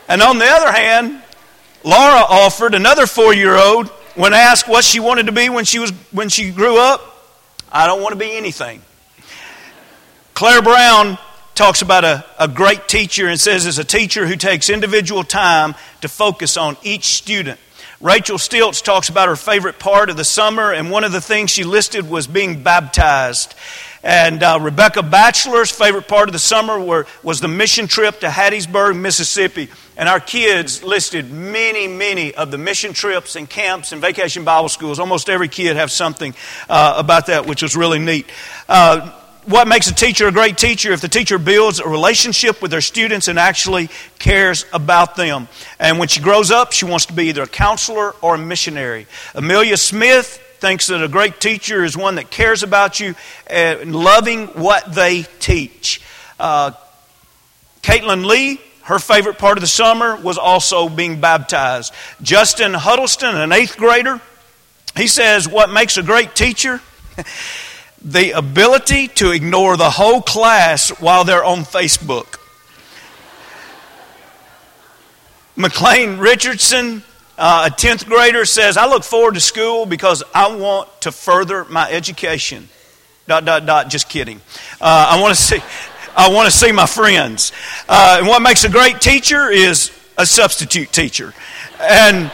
and 0.09 0.21
on 0.21 0.37
the 0.37 0.45
other 0.45 0.69
hand, 0.69 1.23
Laura 1.85 2.25
Alford 2.29 2.75
another 2.75 3.07
four 3.07 3.33
year 3.33 3.55
old 3.55 3.87
when 4.15 4.33
asked 4.33 4.67
what 4.67 4.83
she 4.83 4.99
wanted 4.99 5.27
to 5.27 5.31
be 5.31 5.47
when 5.47 5.63
she, 5.63 5.79
was, 5.79 5.91
when 6.11 6.27
she 6.27 6.51
grew 6.51 6.77
up. 6.77 6.99
I 7.71 7.87
don't 7.87 8.01
want 8.01 8.11
to 8.11 8.19
be 8.19 8.35
anything. 8.35 8.81
Claire 10.33 10.61
Brown 10.61 11.17
talks 11.53 11.81
about 11.81 12.03
a, 12.03 12.25
a 12.37 12.49
great 12.49 12.89
teacher 12.89 13.29
and 13.29 13.39
says, 13.39 13.65
is 13.65 13.79
a 13.79 13.85
teacher 13.85 14.27
who 14.27 14.35
takes 14.35 14.69
individual 14.69 15.23
time 15.23 15.73
to 16.01 16.09
focus 16.09 16.57
on 16.57 16.75
each 16.83 17.05
student 17.05 17.61
Rachel 18.05 18.37
Stilts 18.37 18.83
talks 18.83 19.09
about 19.09 19.29
her 19.29 19.35
favorite 19.35 19.79
part 19.79 20.11
of 20.11 20.15
the 20.15 20.23
summer, 20.23 20.71
and 20.71 20.91
one 20.91 21.03
of 21.03 21.11
the 21.11 21.19
things 21.19 21.49
she 21.49 21.63
listed 21.63 22.07
was 22.07 22.27
being 22.27 22.61
baptized. 22.61 23.55
And 24.03 24.43
uh, 24.43 24.59
Rebecca 24.61 25.01
Batchelor's 25.01 25.71
favorite 25.71 26.07
part 26.07 26.29
of 26.29 26.33
the 26.33 26.37
summer 26.37 26.79
were, 26.79 27.07
was 27.23 27.41
the 27.41 27.47
mission 27.47 27.87
trip 27.87 28.19
to 28.19 28.27
Hattiesburg, 28.27 28.95
Mississippi. 28.95 29.69
And 29.97 30.07
our 30.07 30.19
kids 30.19 30.83
listed 30.83 31.31
many, 31.31 31.87
many 31.87 32.35
of 32.35 32.51
the 32.51 32.59
mission 32.59 32.93
trips 32.93 33.35
and 33.35 33.49
camps 33.49 33.91
and 33.91 33.99
vacation 33.99 34.43
Bible 34.43 34.69
schools. 34.69 34.99
Almost 34.99 35.27
every 35.27 35.47
kid 35.47 35.75
has 35.75 35.91
something 35.91 36.35
uh, 36.69 36.93
about 36.99 37.25
that, 37.25 37.47
which 37.47 37.63
was 37.63 37.75
really 37.75 37.97
neat. 37.97 38.27
Uh, 38.69 39.19
what 39.45 39.67
makes 39.67 39.87
a 39.87 39.93
teacher 39.93 40.27
a 40.27 40.31
great 40.31 40.57
teacher 40.57 40.91
if 40.91 41.01
the 41.01 41.07
teacher 41.07 41.37
builds 41.37 41.79
a 41.79 41.87
relationship 41.87 42.61
with 42.61 42.71
their 42.71 42.81
students 42.81 43.27
and 43.27 43.37
actually 43.37 43.89
cares 44.17 44.65
about 44.73 45.15
them. 45.15 45.47
And 45.79 45.99
when 45.99 46.07
she 46.07 46.19
grows 46.19 46.51
up, 46.51 46.71
she 46.71 46.85
wants 46.85 47.05
to 47.07 47.13
be 47.13 47.25
either 47.25 47.43
a 47.43 47.47
counselor 47.47 48.15
or 48.21 48.35
a 48.35 48.37
missionary. 48.37 49.07
Amelia 49.35 49.77
Smith 49.77 50.41
thinks 50.59 50.87
that 50.87 51.03
a 51.03 51.07
great 51.07 51.39
teacher 51.39 51.83
is 51.83 51.95
one 51.95 52.15
that 52.15 52.31
cares 52.31 52.63
about 52.63 52.99
you 52.99 53.13
and 53.47 53.95
loving 53.95 54.47
what 54.47 54.93
they 54.93 55.23
teach. 55.39 56.01
Uh, 56.39 56.71
Caitlin 57.83 58.25
Lee, 58.25 58.59
her 58.83 58.97
favorite 58.97 59.37
part 59.37 59.57
of 59.57 59.61
the 59.61 59.67
summer 59.67 60.15
was 60.15 60.39
also 60.39 60.89
being 60.89 61.21
baptized. 61.21 61.93
Justin 62.21 62.73
Huddleston, 62.73 63.35
an 63.35 63.51
eighth 63.51 63.77
grader, 63.77 64.19
he 64.95 65.07
says, 65.07 65.47
What 65.47 65.69
makes 65.69 65.97
a 65.97 66.03
great 66.03 66.35
teacher? 66.35 66.81
The 68.05 68.31
ability 68.37 69.07
to 69.07 69.31
ignore 69.31 69.75
the 69.77 69.89
whole 69.89 70.21
class 70.21 70.89
while 71.01 71.23
they're 71.23 71.43
on 71.43 71.59
Facebook. 71.61 72.37
McLean 75.55 76.19
Richardson, 76.19 77.01
uh, 77.37 77.69
a 77.71 77.75
10th 77.75 78.05
grader, 78.05 78.45
says, 78.45 78.77
I 78.77 78.85
look 78.87 79.03
forward 79.03 79.33
to 79.33 79.39
school 79.39 79.87
because 79.87 80.21
I 80.35 80.55
want 80.55 80.87
to 81.01 81.11
further 81.11 81.65
my 81.65 81.89
education. 81.89 82.69
Dot, 83.27 83.43
dot, 83.43 83.65
dot, 83.65 83.89
just 83.89 84.07
kidding. 84.07 84.39
Uh, 84.79 85.07
I 85.09 85.19
want 85.19 85.35
to 85.35 85.41
see. 85.41 85.59
I 86.17 86.29
want 86.29 86.49
to 86.49 86.55
see 86.55 86.71
my 86.71 86.85
friends. 86.85 87.51
Uh, 87.89 88.17
and 88.19 88.27
what 88.27 88.41
makes 88.41 88.63
a 88.63 88.69
great 88.69 89.01
teacher 89.01 89.49
is 89.49 89.91
a 90.17 90.25
substitute 90.25 90.91
teacher. 90.93 91.33
And 91.81 92.31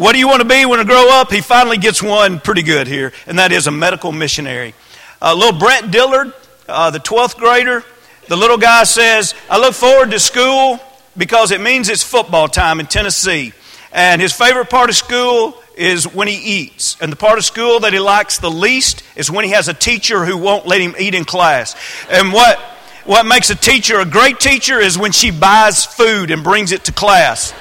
what 0.00 0.14
do 0.14 0.18
you 0.18 0.26
want 0.26 0.40
to 0.40 0.48
be 0.48 0.64
when 0.64 0.78
you 0.78 0.86
grow 0.86 1.10
up? 1.10 1.30
He 1.30 1.42
finally 1.42 1.76
gets 1.76 2.02
one 2.02 2.40
pretty 2.40 2.62
good 2.62 2.86
here, 2.86 3.12
and 3.26 3.38
that 3.38 3.52
is 3.52 3.66
a 3.66 3.70
medical 3.70 4.12
missionary. 4.12 4.72
Uh, 5.20 5.34
little 5.34 5.58
Brent 5.58 5.90
Dillard, 5.90 6.32
uh, 6.66 6.90
the 6.90 7.00
12th 7.00 7.36
grader, 7.36 7.84
the 8.26 8.36
little 8.36 8.56
guy 8.56 8.84
says, 8.84 9.34
I 9.50 9.58
look 9.58 9.74
forward 9.74 10.12
to 10.12 10.18
school 10.18 10.80
because 11.18 11.50
it 11.50 11.60
means 11.60 11.90
it's 11.90 12.02
football 12.02 12.48
time 12.48 12.80
in 12.80 12.86
Tennessee. 12.86 13.52
And 13.92 14.22
his 14.22 14.32
favorite 14.32 14.70
part 14.70 14.88
of 14.88 14.96
school 14.96 15.62
is 15.76 16.10
when 16.10 16.28
he 16.28 16.62
eats. 16.62 16.96
And 17.02 17.12
the 17.12 17.16
part 17.16 17.36
of 17.36 17.44
school 17.44 17.80
that 17.80 17.92
he 17.92 17.98
likes 17.98 18.38
the 18.38 18.50
least 18.50 19.02
is 19.16 19.30
when 19.30 19.44
he 19.44 19.50
has 19.50 19.68
a 19.68 19.74
teacher 19.74 20.24
who 20.24 20.38
won't 20.38 20.66
let 20.66 20.80
him 20.80 20.94
eat 20.98 21.14
in 21.14 21.26
class. 21.26 21.76
And 22.08 22.32
what, 22.32 22.58
what 23.04 23.26
makes 23.26 23.50
a 23.50 23.54
teacher 23.54 24.00
a 24.00 24.06
great 24.06 24.40
teacher 24.40 24.80
is 24.80 24.96
when 24.96 25.12
she 25.12 25.30
buys 25.30 25.84
food 25.84 26.30
and 26.30 26.42
brings 26.42 26.72
it 26.72 26.84
to 26.84 26.92
class. 26.92 27.52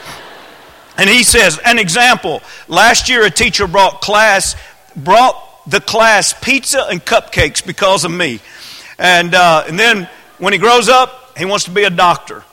And 1.00 1.10
he 1.10 1.24
says, 1.24 1.58
an 1.64 1.80
example, 1.80 2.42
last 2.68 3.08
year 3.08 3.24
a 3.24 3.30
teacher 3.30 3.68
brought 3.68 4.02
class, 4.02 4.58
brought 4.98 5.42
the 5.66 5.80
class 5.80 6.34
pizza 6.42 6.88
and 6.90 7.00
cupcakes 7.04 7.66
because 7.66 8.04
of 8.04 8.12
me. 8.12 8.42
And, 8.98 9.34
uh, 9.34 9.64
and 9.66 9.80
then 9.80 10.10
when 10.40 10.52
he 10.52 10.60
grows 10.60 10.90
up, 10.90 11.38
he 11.38 11.46
wants 11.46 11.64
to 11.66 11.72
be 11.72 11.86
a 11.86 11.90
doctor. 11.90 12.44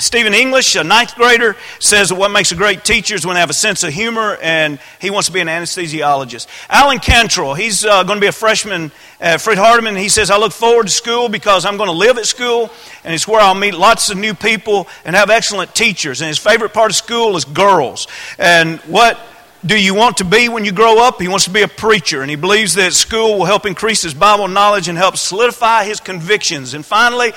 Stephen 0.00 0.32
English, 0.32 0.76
a 0.76 0.84
ninth 0.84 1.16
grader, 1.16 1.56
says 1.80 2.10
that 2.10 2.14
what 2.14 2.30
makes 2.30 2.52
a 2.52 2.54
great 2.54 2.84
teacher 2.84 3.16
is 3.16 3.26
when 3.26 3.34
they 3.34 3.40
have 3.40 3.50
a 3.50 3.54
sense 3.54 3.82
of 3.82 3.92
humor, 3.92 4.38
and 4.40 4.78
he 5.00 5.10
wants 5.10 5.26
to 5.26 5.32
be 5.32 5.40
an 5.40 5.48
anesthesiologist. 5.48 6.46
Alan 6.68 7.00
Cantrell, 7.00 7.54
he's 7.54 7.84
uh, 7.84 8.04
going 8.04 8.18
to 8.18 8.20
be 8.20 8.28
a 8.28 8.32
freshman 8.32 8.92
at 9.20 9.40
Fred 9.40 9.58
Hardeman. 9.58 9.98
He 9.98 10.08
says, 10.08 10.30
I 10.30 10.38
look 10.38 10.52
forward 10.52 10.84
to 10.84 10.92
school 10.92 11.28
because 11.28 11.66
I'm 11.66 11.76
going 11.76 11.88
to 11.88 11.96
live 11.96 12.16
at 12.16 12.26
school, 12.26 12.70
and 13.02 13.12
it's 13.12 13.26
where 13.26 13.40
I'll 13.40 13.56
meet 13.56 13.74
lots 13.74 14.08
of 14.08 14.18
new 14.18 14.34
people 14.34 14.86
and 15.04 15.16
have 15.16 15.30
excellent 15.30 15.74
teachers. 15.74 16.20
And 16.20 16.28
his 16.28 16.38
favorite 16.38 16.72
part 16.72 16.92
of 16.92 16.96
school 16.96 17.36
is 17.36 17.44
girls. 17.44 18.06
And 18.38 18.78
what 18.82 19.18
do 19.66 19.76
you 19.76 19.96
want 19.96 20.18
to 20.18 20.24
be 20.24 20.48
when 20.48 20.64
you 20.64 20.70
grow 20.70 21.02
up? 21.02 21.20
He 21.20 21.26
wants 21.26 21.46
to 21.46 21.50
be 21.50 21.62
a 21.62 21.68
preacher, 21.68 22.22
and 22.22 22.30
he 22.30 22.36
believes 22.36 22.74
that 22.74 22.92
school 22.92 23.36
will 23.36 23.46
help 23.46 23.66
increase 23.66 24.02
his 24.02 24.14
Bible 24.14 24.46
knowledge 24.46 24.86
and 24.86 24.96
help 24.96 25.16
solidify 25.16 25.86
his 25.86 25.98
convictions. 25.98 26.74
And 26.74 26.86
finally, 26.86 27.32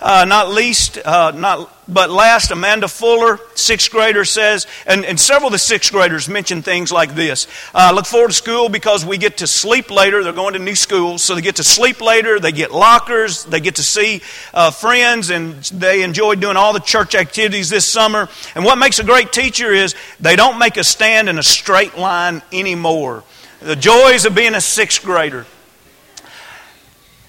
uh, 0.00 0.24
not 0.28 0.50
least, 0.50 0.98
uh, 1.04 1.32
not 1.34 1.73
but 1.86 2.10
last, 2.10 2.50
Amanda 2.50 2.88
Fuller, 2.88 3.38
sixth 3.54 3.90
grader, 3.90 4.24
says, 4.24 4.66
and, 4.86 5.04
and 5.04 5.20
several 5.20 5.48
of 5.48 5.52
the 5.52 5.58
sixth 5.58 5.92
graders 5.92 6.28
mention 6.28 6.62
things 6.62 6.90
like 6.90 7.14
this. 7.14 7.46
Uh, 7.74 7.92
look 7.94 8.06
forward 8.06 8.28
to 8.28 8.34
school 8.34 8.70
because 8.70 9.04
we 9.04 9.18
get 9.18 9.38
to 9.38 9.46
sleep 9.46 9.90
later. 9.90 10.24
They're 10.24 10.32
going 10.32 10.54
to 10.54 10.58
new 10.58 10.74
schools, 10.74 11.22
so 11.22 11.34
they 11.34 11.42
get 11.42 11.56
to 11.56 11.64
sleep 11.64 12.00
later. 12.00 12.40
They 12.40 12.52
get 12.52 12.72
lockers. 12.72 13.44
They 13.44 13.60
get 13.60 13.76
to 13.76 13.82
see 13.82 14.22
uh, 14.54 14.70
friends, 14.70 15.28
and 15.28 15.56
they 15.64 16.02
enjoy 16.02 16.36
doing 16.36 16.56
all 16.56 16.72
the 16.72 16.80
church 16.80 17.14
activities 17.14 17.68
this 17.68 17.84
summer. 17.84 18.28
And 18.54 18.64
what 18.64 18.78
makes 18.78 18.98
a 18.98 19.04
great 19.04 19.30
teacher 19.30 19.70
is 19.70 19.94
they 20.20 20.36
don't 20.36 20.58
make 20.58 20.78
a 20.78 20.84
stand 20.84 21.28
in 21.28 21.38
a 21.38 21.42
straight 21.42 21.98
line 21.98 22.40
anymore. 22.50 23.24
The 23.60 23.76
joys 23.76 24.24
of 24.24 24.34
being 24.34 24.54
a 24.54 24.60
sixth 24.60 25.02
grader. 25.02 25.44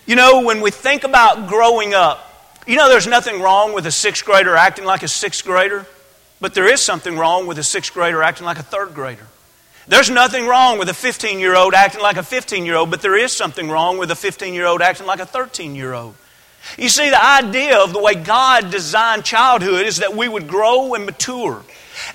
You 0.05 0.15
know, 0.15 0.41
when 0.41 0.61
we 0.61 0.71
think 0.71 1.03
about 1.03 1.49
growing 1.49 1.93
up, 1.93 2.34
you 2.65 2.75
know, 2.75 2.89
there's 2.89 3.07
nothing 3.07 3.41
wrong 3.41 3.73
with 3.73 3.85
a 3.85 3.91
sixth 3.91 4.25
grader 4.25 4.55
acting 4.55 4.85
like 4.85 5.03
a 5.03 5.07
sixth 5.07 5.45
grader, 5.45 5.85
but 6.41 6.53
there 6.53 6.67
is 6.67 6.81
something 6.81 7.17
wrong 7.17 7.47
with 7.47 7.59
a 7.59 7.63
sixth 7.63 7.93
grader 7.93 8.23
acting 8.23 8.45
like 8.45 8.57
a 8.57 8.63
third 8.63 8.93
grader. 8.93 9.27
There's 9.87 10.09
nothing 10.09 10.47
wrong 10.47 10.79
with 10.79 10.89
a 10.89 10.93
15 10.93 11.39
year 11.39 11.55
old 11.55 11.75
acting 11.75 12.01
like 12.01 12.17
a 12.17 12.23
15 12.23 12.65
year 12.65 12.75
old, 12.75 12.89
but 12.89 13.01
there 13.01 13.15
is 13.15 13.31
something 13.31 13.69
wrong 13.69 13.99
with 13.99 14.09
a 14.09 14.15
15 14.15 14.53
year 14.53 14.65
old 14.65 14.81
acting 14.81 15.05
like 15.05 15.19
a 15.19 15.25
13 15.25 15.75
year 15.75 15.93
old. 15.93 16.15
You 16.77 16.89
see, 16.89 17.09
the 17.09 17.23
idea 17.23 17.77
of 17.77 17.93
the 17.93 18.01
way 18.01 18.15
God 18.15 18.71
designed 18.71 19.23
childhood 19.23 19.85
is 19.85 19.97
that 19.97 20.15
we 20.15 20.27
would 20.27 20.47
grow 20.47 20.95
and 20.95 21.05
mature. 21.05 21.61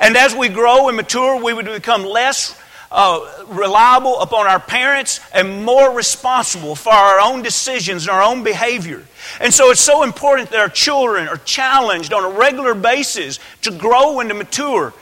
And 0.00 0.16
as 0.16 0.34
we 0.34 0.48
grow 0.48 0.88
and 0.88 0.96
mature, 0.96 1.40
we 1.40 1.52
would 1.52 1.66
become 1.66 2.04
less 2.04 2.59
uh, 2.92 3.44
reliable 3.48 4.20
upon 4.20 4.46
our 4.46 4.58
parents 4.58 5.20
and 5.32 5.64
more 5.64 5.94
responsible 5.94 6.74
for 6.74 6.92
our 6.92 7.20
own 7.20 7.42
decisions 7.42 8.02
and 8.06 8.10
our 8.10 8.22
own 8.22 8.42
behavior. 8.42 9.04
And 9.40 9.54
so 9.54 9.70
it's 9.70 9.80
so 9.80 10.02
important 10.02 10.50
that 10.50 10.60
our 10.60 10.68
children 10.68 11.28
are 11.28 11.36
challenged 11.38 12.12
on 12.12 12.24
a 12.24 12.36
regular 12.36 12.74
basis 12.74 13.38
to 13.62 13.70
grow 13.70 14.20
and 14.20 14.28
to 14.30 14.34
mature, 14.34 14.92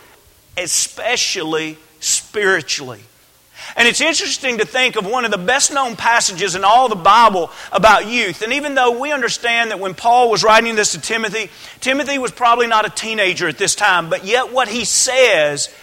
especially 0.57 1.79
spiritually. 2.01 3.01
And 3.77 3.87
it's 3.87 4.01
interesting 4.01 4.59
to 4.59 4.65
think 4.65 4.97
of 4.97 5.07
one 5.07 5.25
of 5.25 5.31
the 5.31 5.39
best 5.39 5.73
known 5.73 5.97
passages 5.97 6.55
in 6.55 6.65
all 6.65 6.89
the 6.89 6.97
Bible 6.97 7.51
about 7.71 8.07
youth. 8.07 8.43
And 8.43 8.53
even 8.55 8.75
though 8.75 8.99
we 8.99 9.13
understand 9.13 9.71
that 9.71 9.81
when 9.81 9.95
Paul 9.95 10.31
was 10.31 10.43
writing 10.43 10.75
this 10.75 10.93
to 10.93 11.01
Timothy, 11.01 11.51
Timothy 11.81 12.19
was 12.19 12.33
probably 12.33 12.67
not 12.67 12.87
a 12.87 12.91
teenager 12.91 13.47
at 13.49 13.59
this 13.59 13.75
time, 13.75 14.11
but 14.11 14.25
yet 14.25 14.53
what 14.53 14.69
he 14.69 14.85
says 14.85 15.75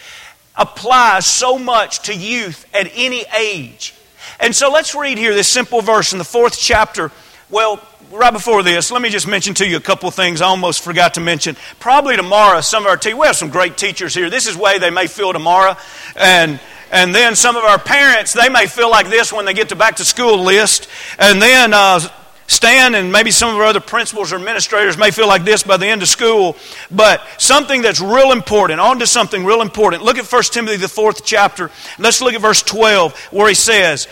applies 0.58 1.26
so 1.26 1.58
much 1.58 2.00
to 2.04 2.16
youth 2.16 2.66
at 2.74 2.90
any 2.96 3.26
age. 3.38 3.94
And 4.40 4.56
so 4.56 4.72
let's 4.72 4.96
read 4.96 5.18
here 5.18 5.34
this 5.34 5.48
simple 5.48 5.82
verse 5.82 6.12
in 6.12 6.18
the 6.18 6.26
fourth 6.26 6.58
chapter. 6.60 7.12
Well, 7.50 7.80
right 8.12 8.34
before 8.34 8.64
this, 8.64 8.92
let 8.92 9.02
me 9.02 9.10
just 9.10 9.28
mention 9.28 9.54
to 9.56 9.68
you 9.68 9.78
a 9.78 9.82
couple 9.82 10.10
of 10.10 10.16
things 10.16 10.42
I 10.42 10.48
almost 10.48 10.84
forgot 10.84 11.14
to 11.16 11.22
mention. 11.22 11.56
Probably 11.80 12.16
tomorrow, 12.16 12.62
some 12.62 12.84
of 12.84 12.90
our 12.90 12.98
teachers, 12.98 13.20
we 13.20 13.28
have 13.28 13.36
some 13.36 13.50
great 13.50 13.78
teachers 13.78 14.14
here. 14.14 14.30
This 14.30 14.48
is 14.48 14.56
the 14.56 14.62
way 14.62 14.80
they 14.80 14.90
may 14.90 15.08
feel 15.08 15.34
tomorrow. 15.34 15.76
And 16.16 16.60
and 16.92 17.14
then 17.14 17.36
some 17.36 17.56
of 17.56 17.64
our 17.64 17.80
parents, 17.80 18.32
they 18.34 18.48
may 18.48 18.68
feel 18.68 18.90
like 18.90 19.10
this 19.10 19.34
when 19.34 19.46
they 19.46 19.54
get 19.54 19.70
to 19.70 19.76
back 19.76 19.98
to 19.98 20.06
school 20.06 20.44
list. 20.44 20.88
And 21.18 21.42
then 21.42 21.74
uh, 21.74 22.00
Stan 22.48 22.94
and 22.94 23.12
maybe 23.12 23.32
some 23.32 23.54
of 23.54 23.60
our 23.60 23.66
other 23.66 23.80
principals 23.80 24.32
or 24.32 24.36
administrators 24.36 24.98
may 24.98 25.10
feel 25.10 25.28
like 25.28 25.44
this 25.44 25.64
by 25.64 25.78
the 25.78 25.88
end 25.88 26.04
of 26.04 26.08
school, 26.08 26.56
but 26.92 27.24
something 27.40 27.82
that's 27.82 28.00
real 28.00 28.32
important, 28.32 28.80
on 28.80 29.00
to 29.00 29.08
something 29.08 29.44
real 29.44 29.62
important. 29.62 30.04
Look 30.04 30.18
at 30.18 30.32
1 30.32 30.44
Timothy, 30.44 30.78
the 30.78 30.88
fourth 30.88 31.26
chapter. 31.26 31.72
Let's 31.98 32.22
look 32.22 32.36
at 32.36 32.42
verse 32.42 32.62
12, 32.62 33.18
where 33.32 33.50
he 33.50 33.56
says, 33.56 34.08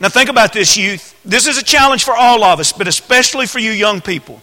Now 0.00 0.08
think 0.08 0.30
about 0.30 0.52
this, 0.52 0.76
youth. 0.76 1.18
This 1.24 1.48
is 1.48 1.58
a 1.58 1.64
challenge 1.64 2.04
for 2.04 2.14
all 2.14 2.44
of 2.44 2.60
us, 2.60 2.72
but 2.72 2.86
especially 2.86 3.46
for 3.46 3.58
you 3.58 3.72
young 3.72 4.00
people. 4.00 4.40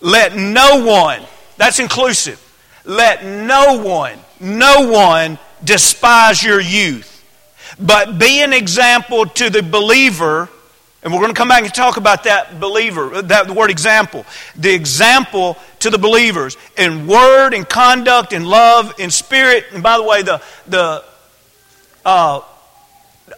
Let 0.00 0.34
no 0.34 0.82
one, 0.82 1.20
that's 1.58 1.80
inclusive, 1.80 2.40
let 2.86 3.22
no 3.22 3.82
one, 3.82 4.18
no 4.40 4.90
one 4.90 5.38
despise 5.62 6.42
your 6.42 6.60
youth, 6.60 7.22
but 7.78 8.18
be 8.18 8.40
an 8.40 8.54
example 8.54 9.26
to 9.26 9.50
the 9.50 9.62
believer 9.62 10.48
and 11.02 11.12
we're 11.12 11.20
going 11.20 11.32
to 11.32 11.38
come 11.38 11.48
back 11.48 11.64
and 11.64 11.72
talk 11.72 11.96
about 11.96 12.24
that 12.24 12.60
believer, 12.60 13.22
that 13.22 13.46
the 13.46 13.54
word 13.54 13.70
example. 13.70 14.26
The 14.54 14.74
example 14.74 15.56
to 15.78 15.88
the 15.88 15.96
believers 15.96 16.58
in 16.76 17.06
word, 17.06 17.54
and 17.54 17.66
conduct, 17.66 18.34
and 18.34 18.46
love, 18.46 18.94
in 18.98 19.10
spirit. 19.10 19.64
And 19.72 19.82
by 19.82 19.96
the 19.96 20.02
way, 20.02 20.22
the, 20.22 20.42
the 20.66 21.02
uh, 22.04 22.42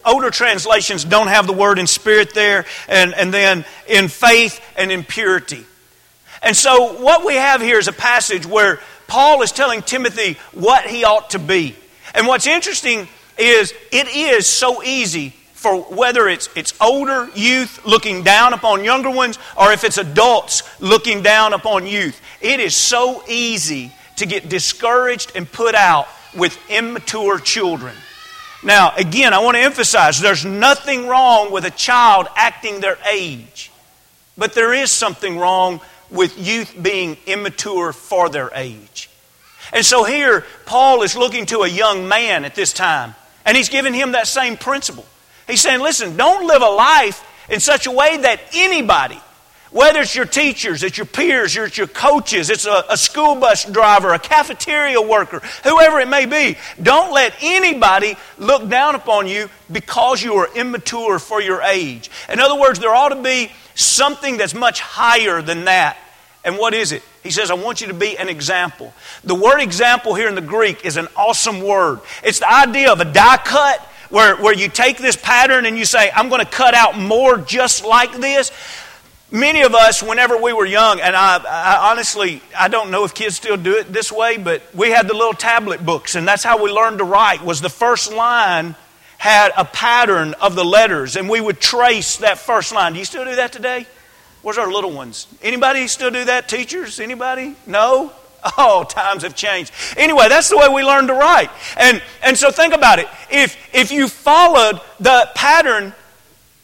older 0.05 0.29
translations 0.29 1.05
don't 1.05 1.27
have 1.27 1.47
the 1.47 1.53
word 1.53 1.79
in 1.79 1.87
spirit 1.87 2.33
there. 2.33 2.65
And, 2.89 3.13
and 3.13 3.33
then 3.33 3.63
in 3.87 4.09
faith 4.09 4.59
and 4.75 4.91
in 4.91 5.05
purity. 5.05 5.65
And 6.41 6.57
so 6.57 7.01
what 7.01 7.25
we 7.25 7.35
have 7.35 7.61
here 7.61 7.79
is 7.79 7.87
a 7.87 7.93
passage 7.93 8.45
where 8.45 8.81
Paul 9.07 9.41
is 9.41 9.53
telling 9.53 9.83
Timothy 9.83 10.37
what 10.51 10.85
he 10.85 11.05
ought 11.05 11.29
to 11.29 11.39
be. 11.39 11.77
And 12.13 12.27
what's 12.27 12.45
interesting 12.45 13.07
is 13.37 13.73
it 13.93 14.13
is 14.13 14.47
so 14.47 14.83
easy 14.83 15.33
for 15.63 15.81
whether 15.83 16.27
it's, 16.27 16.49
it's 16.57 16.73
older 16.81 17.29
youth 17.35 17.85
looking 17.85 18.21
down 18.21 18.51
upon 18.51 18.83
younger 18.83 19.09
ones 19.09 19.39
or 19.57 19.71
if 19.71 19.85
it's 19.85 19.97
adults 19.97 20.61
looking 20.81 21.23
down 21.23 21.53
upon 21.53 21.87
youth. 21.87 22.19
It 22.41 22.59
is 22.59 22.75
so 22.75 23.23
easy 23.29 23.93
to 24.17 24.25
get 24.25 24.49
discouraged 24.49 25.31
and 25.35 25.49
put 25.49 25.73
out 25.73 26.09
with 26.35 26.59
immature 26.69 27.39
children. 27.39 27.95
Now, 28.61 28.91
again, 28.97 29.33
I 29.33 29.39
want 29.39 29.55
to 29.55 29.61
emphasize 29.61 30.19
there's 30.19 30.43
nothing 30.43 31.07
wrong 31.07 31.49
with 31.49 31.63
a 31.63 31.71
child 31.71 32.27
acting 32.35 32.81
their 32.81 32.97
age, 33.09 33.71
but 34.37 34.53
there 34.53 34.73
is 34.73 34.91
something 34.91 35.37
wrong 35.37 35.79
with 36.11 36.37
youth 36.37 36.75
being 36.81 37.15
immature 37.25 37.93
for 37.93 38.27
their 38.27 38.51
age. 38.53 39.09
And 39.71 39.85
so 39.85 40.03
here, 40.03 40.45
Paul 40.65 41.03
is 41.03 41.15
looking 41.15 41.45
to 41.47 41.59
a 41.59 41.69
young 41.69 42.09
man 42.09 42.43
at 42.43 42.53
this 42.53 42.73
time, 42.73 43.15
and 43.45 43.55
he's 43.55 43.69
giving 43.69 43.93
him 43.93 44.11
that 44.11 44.27
same 44.27 44.57
principle. 44.57 45.05
He's 45.47 45.61
saying, 45.61 45.81
listen, 45.81 46.17
don't 46.17 46.47
live 46.47 46.61
a 46.61 46.69
life 46.69 47.25
in 47.49 47.59
such 47.59 47.87
a 47.87 47.91
way 47.91 48.17
that 48.17 48.39
anybody 48.53 49.19
Whether 49.73 50.01
it's 50.01 50.15
your 50.15 50.27
teachers, 50.27 50.83
it's 50.83 50.99
your 50.99 51.07
peers, 51.07 51.57
it's 51.57 51.79
your 51.79 51.87
coaches, 51.87 52.51
it's 52.51 52.67
a, 52.67 52.85
a, 52.91 52.95
school 52.95 53.33
bus 53.33 53.65
driver, 53.65 54.13
a 54.13 54.19
cafeteria 54.19 55.01
worker, 55.01 55.39
whoever 55.63 55.99
it 55.99 56.07
may 56.07 56.27
be, 56.27 56.57
don't 56.79 57.11
let 57.11 57.33
anybody 57.41 58.15
look 58.37 58.69
down 58.69 58.93
upon 58.93 59.27
you 59.27 59.49
because 59.71 60.21
you 60.21 60.35
are 60.35 60.55
immature 60.55 61.17
for 61.17 61.41
your 61.41 61.63
age. 61.63 62.11
In 62.29 62.39
other 62.39 62.59
words, 62.59 62.77
there 62.77 62.93
ought 62.93 63.09
to 63.09 63.23
be 63.23 63.51
something 63.73 64.37
that's 64.37 64.53
much 64.53 64.79
higher 64.79 65.41
than 65.41 65.65
that. 65.65 65.97
And 66.45 66.59
what 66.59 66.75
is 66.75 66.91
it? 66.91 67.01
He 67.23 67.31
says, 67.31 67.49
I 67.49 67.55
want 67.55 67.81
you 67.81 67.87
to 67.87 67.95
be 67.95 68.15
an 68.15 68.29
example. 68.29 68.93
The 69.23 69.33
word 69.33 69.59
example 69.59 70.13
here 70.13 70.27
in 70.27 70.35
the 70.35 70.41
Greek 70.41 70.85
is 70.85 70.97
an 70.97 71.07
awesome 71.15 71.63
word. 71.63 72.01
It's 72.23 72.39
the 72.39 72.53
idea 72.53 72.91
of 72.91 72.99
a 72.99 73.05
die 73.05 73.37
cut 73.37 73.89
where, 74.13 74.35
where 74.35 74.53
you 74.53 74.69
take 74.69 74.99
this 74.99 75.15
pattern 75.15 75.65
and 75.65 75.75
you 75.75 75.85
say, 75.85 76.11
I'm 76.11 76.29
going 76.29 76.39
to 76.39 76.51
cut 76.51 76.75
out 76.75 76.99
more 76.99 77.35
just 77.39 77.83
like 77.83 78.13
this. 78.13 78.51
Many 79.31 79.63
of 79.63 79.73
us, 79.73 80.03
whenever 80.03 80.37
we 80.37 80.53
were 80.53 80.67
young, 80.67 80.99
and 80.99 81.15
I, 81.15 81.37
I, 81.37 81.89
honestly, 81.89 82.39
I 82.55 82.67
don't 82.67 82.91
know 82.91 83.05
if 83.05 83.15
kids 83.15 83.35
still 83.35 83.57
do 83.57 83.73
it 83.77 83.91
this 83.91 84.11
way, 84.11 84.37
but 84.37 84.61
we 84.75 84.91
had 84.91 85.07
the 85.07 85.15
little 85.15 85.33
tablet 85.33 85.83
books, 85.83 86.13
and 86.13 86.27
that's 86.27 86.43
how 86.43 86.63
we 86.63 86.69
learned 86.69 86.99
to 86.99 87.05
write. 87.05 87.41
Was 87.41 87.59
the 87.59 87.71
first 87.71 88.13
line 88.13 88.75
had 89.17 89.51
a 89.57 89.65
pattern 89.65 90.35
of 90.35 90.53
the 90.53 90.63
letters, 90.63 91.15
and 91.15 91.27
we 91.27 91.41
would 91.41 91.59
trace 91.59 92.17
that 92.17 92.37
first 92.37 92.71
line. 92.71 92.93
Do 92.93 92.99
you 92.99 93.05
still 93.05 93.25
do 93.25 93.37
that 93.37 93.51
today? 93.51 93.87
Where's 94.43 94.59
our 94.59 94.71
little 94.71 94.91
ones? 94.91 95.25
Anybody 95.41 95.87
still 95.87 96.11
do 96.11 96.25
that? 96.25 96.47
Teachers? 96.47 96.99
Anybody? 96.99 97.55
No? 97.65 98.11
Oh, 98.57 98.83
times 98.83 99.23
have 99.23 99.35
changed. 99.35 99.71
Anyway, 99.95 100.27
that's 100.27 100.49
the 100.49 100.57
way 100.57 100.67
we 100.67 100.83
learn 100.83 101.07
to 101.07 101.13
write. 101.13 101.49
And, 101.77 102.01
and 102.21 102.37
so 102.37 102.51
think 102.51 102.73
about 102.73 102.99
it. 102.99 103.07
If, 103.31 103.57
if 103.73 103.91
you 103.91 104.07
followed 104.07 104.81
the 104.99 105.29
pattern, 105.33 105.93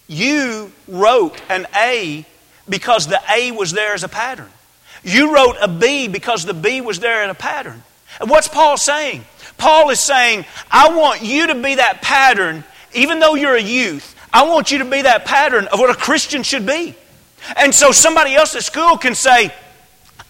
you 0.08 0.72
wrote 0.88 1.42
an 1.50 1.68
A 1.76 2.26
because 2.68 3.08
the 3.08 3.22
A 3.32 3.52
was 3.52 3.72
there 3.72 3.94
as 3.94 4.04
a 4.04 4.10
pattern. 4.10 4.50
You 5.04 5.34
wrote 5.34 5.56
a 5.62 5.68
B 5.68 6.08
because 6.08 6.46
the 6.46 6.54
B 6.54 6.82
was 6.82 7.00
there 7.00 7.24
in 7.24 7.30
a 7.30 7.36
pattern. 7.36 7.82
And 8.20 8.30
what's 8.30 8.48
Paul 8.48 8.76
saying? 8.76 9.24
Paul 9.58 9.90
is 9.90 10.00
saying, 10.00 10.46
I 10.70 10.96
want 10.96 11.22
you 11.22 11.48
to 11.48 11.56
be 11.56 11.76
that 11.76 12.02
pattern, 12.02 12.64
even 12.94 13.20
though 13.20 13.36
you're 13.36 13.56
a 13.56 13.62
youth. 13.62 14.16
I 14.34 14.48
want 14.48 14.72
you 14.72 14.80
to 14.80 14.86
be 14.86 15.04
that 15.04 15.26
pattern 15.26 15.68
of 15.68 15.80
what 15.80 15.90
a 15.90 15.96
Christian 15.96 16.44
should 16.44 16.66
be. 16.66 16.96
And 17.56 17.74
so 17.74 17.92
somebody 17.92 18.36
else 18.36 18.56
at 18.56 18.64
school 18.64 18.98
can 18.98 19.16
say, 19.16 19.54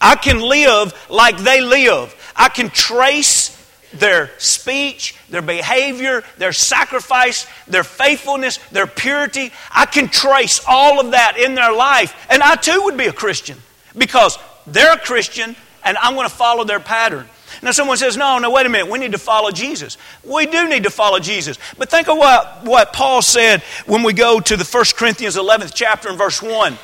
I 0.02 0.16
can 0.16 0.40
live 0.40 0.94
like 1.10 1.38
they 1.38 1.62
live. 1.62 2.16
I 2.36 2.50
can 2.50 2.70
trace 2.70 3.56
their 3.94 4.32
speech, 4.38 5.16
their 5.30 5.42
behavior, 5.42 6.24
their 6.38 6.54
sacrifice, 6.54 7.48
their 7.68 7.84
faithfulness, 7.84 8.58
their 8.72 8.88
purity. 8.88 9.52
I 9.72 9.86
can 9.86 10.08
trace 10.08 10.62
all 10.68 11.00
of 11.00 11.12
that 11.12 11.38
in 11.38 11.56
their 11.56 11.74
life. 11.74 12.16
And 12.30 12.44
I 12.44 12.56
too 12.56 12.84
would 12.84 12.98
be 12.98 13.08
a 13.08 13.14
Christian 13.14 13.58
because 13.98 14.38
they're 14.68 14.94
a 14.94 15.00
Christian 15.00 15.56
and 15.84 15.98
I'm 15.98 16.16
going 16.16 16.28
to 16.28 16.34
follow 16.34 16.64
their 16.64 16.80
pattern. 16.80 17.28
Now, 17.62 17.72
someone 17.72 17.98
says, 17.98 18.16
no, 18.16 18.38
no, 18.38 18.52
wait 18.52 18.66
a 18.66 18.70
minute, 18.70 18.92
we 18.92 19.00
need 19.00 19.12
to 19.14 19.18
follow 19.18 19.52
Jesus. 19.52 19.98
We 20.24 20.46
do 20.46 20.70
need 20.70 20.84
to 20.84 20.90
follow 20.90 21.20
Jesus. 21.20 21.58
But 21.78 21.90
think 21.90 22.08
of 22.08 22.18
what, 22.18 22.64
what 22.64 22.94
Paul 22.94 23.22
said 23.22 23.62
when 23.86 24.04
we 24.04 24.14
go 24.14 24.40
to 24.40 24.56
the 24.56 24.64
1 24.64 24.86
Corinthians 24.96 25.36
11th 25.36 25.72
chapter 25.74 26.10
and 26.10 26.18
verse 26.18 26.42
1. 26.42 26.78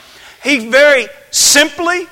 He 0.44 0.70
very 0.70 1.08
simply 1.32 2.08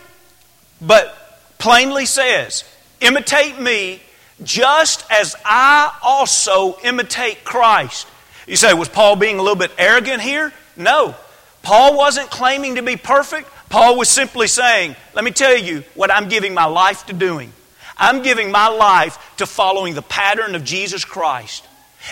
but 0.86 1.16
plainly 1.58 2.06
says, 2.06 2.64
Imitate 3.02 3.60
me 3.60 4.02
just 4.44 5.06
as 5.12 5.36
I 5.46 5.98
also 6.02 6.78
imitate 6.84 7.44
Christ. 7.44 8.08
You 8.48 8.56
say, 8.56 8.74
was 8.74 8.90
Paul 8.90 9.16
being 9.16 9.40
a 9.40 9.42
little 9.42 9.58
bit 9.58 9.72
arrogant 9.78 10.22
here? 10.22 10.54
No. 10.78 11.16
Paul 11.62 11.98
wasn't 11.98 12.30
claiming 12.30 12.76
to 12.76 12.82
be 12.82 12.96
perfect. 12.96 13.50
Paul 13.70 13.98
was 13.98 14.10
simply 14.10 14.48
saying, 14.48 14.96
Let 15.14 15.24
me 15.24 15.32
tell 15.32 15.58
you 15.58 15.84
what 15.96 16.12
I'm 16.12 16.30
giving 16.30 16.54
my 16.54 16.66
life 16.66 17.06
to 17.08 17.14
doing. 17.14 17.52
I'm 17.98 18.22
giving 18.22 18.52
my 18.52 18.68
life 18.68 19.36
to 19.38 19.46
following 19.46 19.94
the 19.94 20.02
pattern 20.02 20.56
of 20.56 20.64
Jesus 20.64 21.06
Christ. 21.06 21.66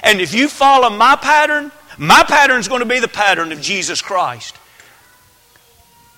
And 0.04 0.22
if 0.22 0.34
you 0.34 0.48
follow 0.48 0.90
my 0.90 1.16
pattern, 1.16 1.72
my 1.98 2.24
pattern 2.24 2.60
is 2.60 2.68
going 2.68 2.80
to 2.80 2.86
be 2.86 3.00
the 3.00 3.08
pattern 3.08 3.52
of 3.52 3.62
Jesus 3.62 4.02
Christ 4.02 4.58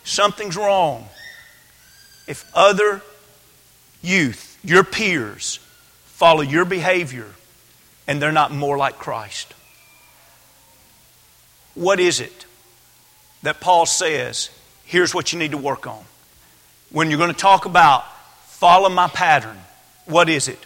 something's 0.04 0.58
wrong 0.58 1.08
if 2.28 2.50
other 2.54 3.02
youth, 4.02 4.60
your 4.64 4.84
peers, 4.84 5.60
follow 6.06 6.42
your 6.42 6.66
behavior 6.66 7.28
and 8.08 8.22
they're 8.22 8.32
not 8.32 8.52
more 8.52 8.78
like 8.78 8.98
Christ. 8.98 9.54
What 11.76 12.00
is 12.00 12.20
it 12.20 12.46
that 13.42 13.60
Paul 13.60 13.86
says? 13.86 14.50
Here's 14.86 15.14
what 15.14 15.34
you 15.34 15.40
need 15.40 15.52
to 15.52 15.58
work 15.58 15.88
on. 15.88 16.04
When 16.92 17.10
you're 17.10 17.18
going 17.18 17.32
to 17.32 17.38
talk 17.38 17.66
about 17.66 18.06
follow 18.46 18.90
my 18.90 19.08
pattern, 19.08 19.58
what 20.06 20.30
is 20.30 20.48
it? 20.48 20.60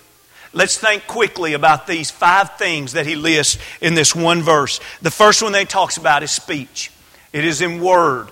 Let's 0.54 0.78
think 0.78 1.08
quickly 1.08 1.54
about 1.54 1.88
these 1.88 2.10
five 2.10 2.58
things 2.58 2.94
that 2.94 3.06
he 3.06 3.16
lists 3.16 3.58
in 3.82 3.96
this 3.96 4.16
one 4.16 4.42
verse. 4.42 4.80
The 5.02 5.12
first 5.12 5.42
one 5.44 5.52
that 5.52 5.60
he 5.60 5.66
talks 5.66 5.98
about 5.98 6.24
is 6.24 6.32
speech. 6.32 6.92
It 7.34 7.46
is 7.46 7.62
in 7.62 7.82
word. 7.82 8.30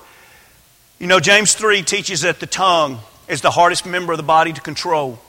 You 0.99 1.07
know, 1.07 1.19
James 1.19 1.53
3 1.53 1.83
teaches 1.83 2.21
that 2.21 2.39
the 2.39 2.47
tongue 2.47 2.99
is 3.27 3.41
the 3.41 3.51
hardest 3.51 3.85
member 3.85 4.13
of 4.13 4.17
the 4.17 4.23
body 4.23 4.53
to 4.53 4.61
control. 4.61 5.19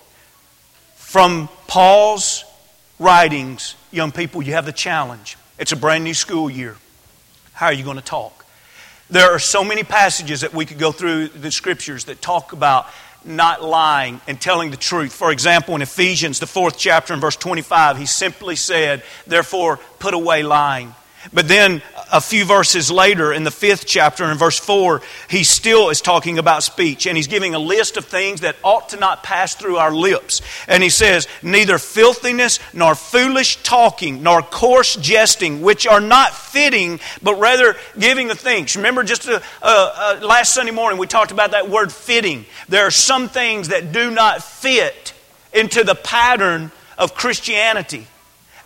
From 0.95 1.49
Paul's 1.67 2.45
writings, 2.99 3.75
young 3.91 4.13
people, 4.13 4.43
you 4.43 4.53
have 4.53 4.67
the 4.67 4.73
challenge. 4.73 5.37
It's 5.59 5.73
a 5.73 5.77
brand 5.77 6.05
new 6.05 6.15
school 6.15 6.51
year. 6.51 6.77
How 7.53 7.67
are 7.67 7.73
you 7.73 7.85
going 7.85 7.97
to 7.97 8.05
talk? 8.05 8.45
There 9.09 9.33
are 9.33 9.39
so 9.39 9.65
many 9.65 9.83
passages 9.83 10.41
that 10.41 10.53
we 10.53 10.67
could 10.67 10.79
go 10.79 10.93
through 10.93 11.29
the 11.29 11.51
scriptures 11.51 12.07
that 12.07 12.21
talk 12.21 12.53
about 12.53 12.87
not 13.25 13.63
lying 13.63 14.21
and 14.27 14.41
telling 14.41 14.71
the 14.71 14.77
truth. 14.77 15.13
For 15.13 15.31
example, 15.31 15.75
in 15.75 15.83
Ephesians, 15.83 16.39
the 16.39 16.47
fourth 16.47 16.79
chapter, 16.79 17.15
in 17.15 17.21
verse 17.21 17.37
25, 17.37 17.99
he 17.99 18.07
simply 18.07 18.57
said, 18.57 19.03
Therefore, 19.27 19.79
put 19.99 20.15
away 20.15 20.43
lying. 20.43 20.95
But 21.33 21.49
then 21.49 21.83
a 22.13 22.21
few 22.21 22.45
verses 22.45 22.91
later, 22.91 23.33
in 23.33 23.45
the 23.45 23.51
fifth 23.51 23.87
chapter, 23.87 24.25
in 24.31 24.39
verse 24.39 24.59
4, 24.59 25.03
he 25.29 25.45
still 25.45 25.91
is 25.91 26.01
talking 26.01 26.39
about 26.39 26.63
speech. 26.63 27.07
And 27.07 27.17
he's 27.17 27.27
giving 27.27 27.55
a 27.55 27.59
list 27.59 27.97
of 27.97 28.05
things 28.05 28.43
that 28.43 28.57
ought 28.63 28.91
to 28.91 28.97
not 28.97 29.23
pass 29.23 29.55
through 29.55 29.77
our 29.77 29.93
lips. 29.93 30.43
And 30.69 30.83
he 30.83 30.89
says, 30.89 31.27
Neither 31.43 31.79
filthiness, 31.79 32.61
nor 32.73 32.95
foolish 32.95 33.63
talking, 33.63 34.23
nor 34.23 34.43
coarse 34.43 34.97
jesting, 34.97 35.63
which 35.63 35.87
are 35.87 36.01
not 36.01 36.33
fitting, 36.33 37.01
but 37.23 37.39
rather 37.39 37.77
giving 37.99 38.31
of 38.31 38.39
things. 38.39 38.77
Remember, 38.77 39.03
just 39.03 39.27
a, 39.27 39.43
a, 39.63 39.67
a, 39.69 40.21
last 40.23 40.55
Sunday 40.55 40.73
morning, 40.73 40.99
we 40.99 41.07
talked 41.07 41.33
about 41.33 41.51
that 41.53 41.69
word 41.69 41.93
fitting. 41.93 42.47
There 42.69 42.87
are 42.87 42.91
some 42.91 43.29
things 43.29 43.69
that 43.69 43.93
do 43.93 44.11
not 44.11 44.43
fit 44.43 45.13
into 45.53 45.83
the 45.83 45.95
pattern 45.95 46.71
of 46.99 47.15
Christianity 47.15 48.07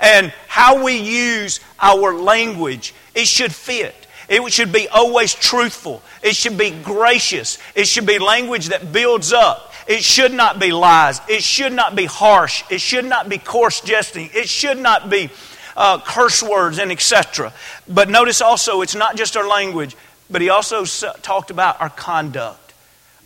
and 0.01 0.33
how 0.49 0.83
we 0.83 0.97
use 0.97 1.61
our 1.79 2.15
language. 2.15 2.95
It 3.15 3.27
should 3.27 3.55
fit. 3.55 3.95
It 4.29 4.53
should 4.53 4.73
be 4.73 4.89
always 4.89 5.35
truthful. 5.35 6.03
It 6.23 6.37
should 6.37 6.57
be 6.57 6.71
gracious. 6.71 7.59
It 7.75 7.87
should 7.87 8.07
be 8.07 8.19
language 8.19 8.69
that 8.69 8.93
builds 8.93 9.33
up. 9.33 9.73
It 9.89 10.05
should 10.05 10.33
not 10.33 10.61
be 10.61 10.73
lies. 10.73 11.21
It 11.29 11.43
should 11.43 11.73
not 11.73 11.97
be 11.97 12.05
harsh. 12.05 12.63
It 12.71 12.81
should 12.81 13.05
not 13.05 13.29
be 13.29 13.39
coarse 13.39 13.81
jesting. 13.81 14.31
It 14.33 14.49
should 14.49 14.79
not 14.79 15.11
be 15.11 15.31
uh, 15.77 16.01
curse 16.01 16.43
words 16.43 16.79
and 16.79 16.93
etc. 16.93 17.53
But 17.89 18.09
notice 18.09 18.41
also, 18.41 18.83
it's 18.83 18.95
not 18.95 19.17
just 19.17 19.37
our 19.37 19.49
language, 19.49 19.97
but 20.31 20.41
he 20.41 20.49
also 20.49 20.85
talked 20.85 21.51
about 21.51 21.81
our 21.81 21.91
conduct 21.91 22.60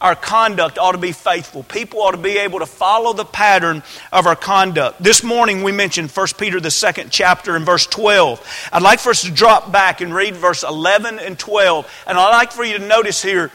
our 0.04 0.14
conduct 0.14 0.76
ought 0.76 0.92
to 0.92 0.98
be 0.98 1.12
faithful. 1.12 1.62
People 1.62 2.02
ought 2.02 2.10
to 2.10 2.18
be 2.18 2.36
able 2.36 2.58
to 2.58 2.66
follow 2.66 3.14
the 3.14 3.24
pattern 3.24 3.82
of 4.12 4.26
our 4.26 4.36
conduct. 4.36 5.02
This 5.02 5.24
morning 5.24 5.62
we 5.62 5.72
mentioned 5.72 6.10
1 6.10 6.26
Peter, 6.36 6.60
the 6.60 6.70
second 6.70 7.10
chapter, 7.10 7.56
and 7.56 7.64
verse 7.64 7.86
12. 7.86 8.68
I'd 8.70 8.82
like 8.82 9.00
for 9.00 9.10
us 9.10 9.22
to 9.22 9.30
drop 9.30 9.72
back 9.72 10.02
and 10.02 10.14
read 10.14 10.36
verse 10.36 10.62
11 10.62 11.18
and 11.18 11.38
12. 11.38 11.90
And 12.06 12.18
I'd 12.18 12.36
like 12.36 12.52
for 12.52 12.64
you 12.64 12.76
to 12.76 12.86
notice 12.86 13.22
here 13.22 13.50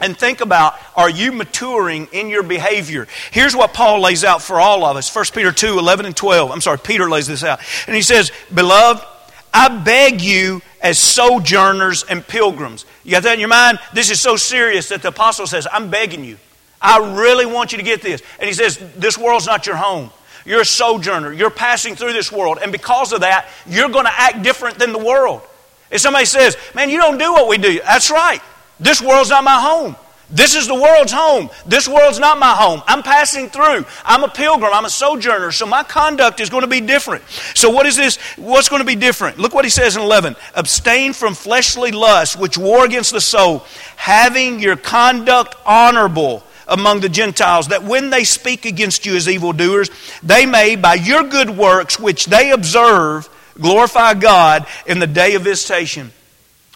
and 0.00 0.16
think 0.16 0.40
about 0.40 0.74
are 0.94 1.10
you 1.10 1.32
maturing 1.32 2.06
in 2.12 2.28
your 2.28 2.44
behavior? 2.44 3.08
Here's 3.32 3.56
what 3.56 3.74
Paul 3.74 4.00
lays 4.00 4.22
out 4.22 4.42
for 4.42 4.60
all 4.60 4.84
of 4.84 4.96
us 4.96 5.12
1 5.12 5.24
Peter 5.34 5.50
2 5.50 5.76
11 5.76 6.06
and 6.06 6.16
12. 6.16 6.52
I'm 6.52 6.60
sorry, 6.60 6.78
Peter 6.78 7.10
lays 7.10 7.26
this 7.26 7.42
out. 7.42 7.58
And 7.88 7.96
he 7.96 8.02
says, 8.02 8.30
Beloved, 8.54 9.04
I 9.52 9.68
beg 9.68 10.20
you 10.20 10.62
as 10.80 10.98
sojourners 10.98 12.04
and 12.04 12.26
pilgrims. 12.26 12.84
You 13.04 13.12
got 13.12 13.24
that 13.24 13.34
in 13.34 13.40
your 13.40 13.48
mind? 13.48 13.78
This 13.92 14.10
is 14.10 14.20
so 14.20 14.36
serious 14.36 14.88
that 14.88 15.02
the 15.02 15.08
apostle 15.08 15.46
says, 15.46 15.66
I'm 15.70 15.90
begging 15.90 16.24
you. 16.24 16.38
I 16.80 17.18
really 17.20 17.46
want 17.46 17.72
you 17.72 17.78
to 17.78 17.84
get 17.84 18.00
this. 18.00 18.22
And 18.38 18.46
he 18.46 18.54
says, 18.54 18.78
This 18.96 19.18
world's 19.18 19.46
not 19.46 19.66
your 19.66 19.76
home. 19.76 20.10
You're 20.46 20.62
a 20.62 20.64
sojourner. 20.64 21.32
You're 21.32 21.50
passing 21.50 21.94
through 21.94 22.14
this 22.14 22.32
world. 22.32 22.58
And 22.62 22.72
because 22.72 23.12
of 23.12 23.20
that, 23.20 23.48
you're 23.66 23.90
going 23.90 24.06
to 24.06 24.12
act 24.12 24.42
different 24.42 24.78
than 24.78 24.92
the 24.92 24.98
world. 24.98 25.42
If 25.90 26.00
somebody 26.00 26.24
says, 26.24 26.56
Man, 26.74 26.88
you 26.88 26.96
don't 26.96 27.18
do 27.18 27.32
what 27.32 27.48
we 27.48 27.58
do, 27.58 27.80
that's 27.80 28.10
right. 28.10 28.40
This 28.78 29.02
world's 29.02 29.30
not 29.30 29.44
my 29.44 29.60
home. 29.60 29.96
This 30.32 30.54
is 30.54 30.68
the 30.68 30.74
world's 30.74 31.12
home. 31.12 31.50
This 31.66 31.88
world's 31.88 32.20
not 32.20 32.38
my 32.38 32.52
home. 32.52 32.82
I'm 32.86 33.02
passing 33.02 33.48
through. 33.48 33.84
I'm 34.04 34.22
a 34.22 34.28
pilgrim. 34.28 34.70
I'm 34.72 34.84
a 34.84 34.90
sojourner. 34.90 35.50
So 35.50 35.66
my 35.66 35.82
conduct 35.82 36.40
is 36.40 36.50
going 36.50 36.62
to 36.62 36.68
be 36.68 36.80
different. 36.80 37.24
So 37.54 37.70
what 37.70 37.86
is 37.86 37.96
this? 37.96 38.16
What's 38.36 38.68
going 38.68 38.80
to 38.80 38.86
be 38.86 38.94
different? 38.94 39.38
Look 39.38 39.54
what 39.54 39.64
he 39.64 39.70
says 39.70 39.96
in 39.96 40.02
11. 40.02 40.36
Abstain 40.54 41.12
from 41.12 41.34
fleshly 41.34 41.90
lusts 41.90 42.36
which 42.36 42.56
war 42.56 42.84
against 42.84 43.12
the 43.12 43.20
soul, 43.20 43.64
having 43.96 44.60
your 44.60 44.76
conduct 44.76 45.56
honorable 45.66 46.44
among 46.68 47.00
the 47.00 47.08
Gentiles, 47.08 47.68
that 47.68 47.82
when 47.82 48.10
they 48.10 48.22
speak 48.22 48.64
against 48.64 49.04
you 49.04 49.16
as 49.16 49.28
evildoers, 49.28 49.90
they 50.22 50.46
may, 50.46 50.76
by 50.76 50.94
your 50.94 51.24
good 51.24 51.50
works 51.50 51.98
which 51.98 52.26
they 52.26 52.52
observe, 52.52 53.28
glorify 53.60 54.14
God 54.14 54.66
in 54.86 55.00
the 55.00 55.08
day 55.08 55.34
of 55.34 55.42
visitation. 55.42 56.12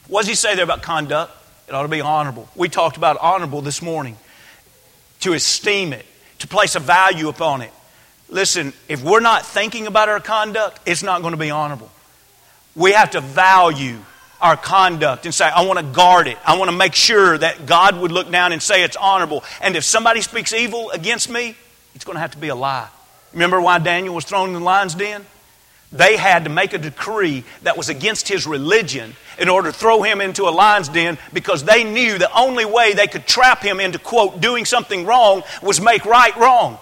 What 0.08 0.22
does 0.22 0.28
he 0.28 0.34
say 0.34 0.56
there 0.56 0.64
about 0.64 0.82
conduct? 0.82 1.32
It 1.68 1.74
ought 1.74 1.82
to 1.82 1.88
be 1.88 2.00
honorable. 2.00 2.48
We 2.54 2.68
talked 2.68 2.96
about 2.96 3.16
honorable 3.18 3.60
this 3.60 3.80
morning. 3.80 4.16
To 5.20 5.32
esteem 5.32 5.92
it, 5.92 6.04
to 6.40 6.46
place 6.46 6.74
a 6.74 6.80
value 6.80 7.28
upon 7.28 7.62
it. 7.62 7.72
Listen, 8.28 8.72
if 8.88 9.02
we're 9.02 9.20
not 9.20 9.46
thinking 9.46 9.86
about 9.86 10.08
our 10.08 10.20
conduct, 10.20 10.80
it's 10.86 11.02
not 11.02 11.22
going 11.22 11.32
to 11.32 11.38
be 11.38 11.50
honorable. 11.50 11.90
We 12.74 12.92
have 12.92 13.12
to 13.12 13.20
value 13.20 13.98
our 14.40 14.56
conduct 14.56 15.24
and 15.24 15.34
say, 15.34 15.46
I 15.46 15.64
want 15.64 15.78
to 15.78 15.84
guard 15.84 16.26
it. 16.26 16.36
I 16.46 16.58
want 16.58 16.70
to 16.70 16.76
make 16.76 16.94
sure 16.94 17.38
that 17.38 17.64
God 17.64 17.98
would 17.98 18.12
look 18.12 18.30
down 18.30 18.52
and 18.52 18.62
say 18.62 18.82
it's 18.82 18.96
honorable. 18.96 19.42
And 19.62 19.76
if 19.76 19.84
somebody 19.84 20.20
speaks 20.20 20.52
evil 20.52 20.90
against 20.90 21.30
me, 21.30 21.56
it's 21.94 22.04
going 22.04 22.16
to 22.16 22.20
have 22.20 22.32
to 22.32 22.38
be 22.38 22.48
a 22.48 22.54
lie. 22.54 22.88
Remember 23.32 23.60
why 23.60 23.78
Daniel 23.78 24.14
was 24.14 24.24
thrown 24.24 24.48
in 24.48 24.54
the 24.54 24.60
lion's 24.60 24.94
den? 24.94 25.24
They 25.94 26.16
had 26.16 26.44
to 26.44 26.50
make 26.50 26.72
a 26.72 26.78
decree 26.78 27.44
that 27.62 27.76
was 27.76 27.88
against 27.88 28.26
his 28.26 28.48
religion 28.48 29.14
in 29.38 29.48
order 29.48 29.70
to 29.70 29.78
throw 29.78 30.02
him 30.02 30.20
into 30.20 30.48
a 30.48 30.50
lion's 30.50 30.88
den 30.88 31.18
because 31.32 31.62
they 31.62 31.84
knew 31.84 32.18
the 32.18 32.32
only 32.36 32.64
way 32.64 32.94
they 32.94 33.06
could 33.06 33.28
trap 33.28 33.62
him 33.62 33.78
into, 33.78 34.00
quote, 34.00 34.40
doing 34.40 34.64
something 34.64 35.06
wrong 35.06 35.44
was 35.62 35.80
make 35.80 36.04
right 36.04 36.36
wrong. 36.36 36.78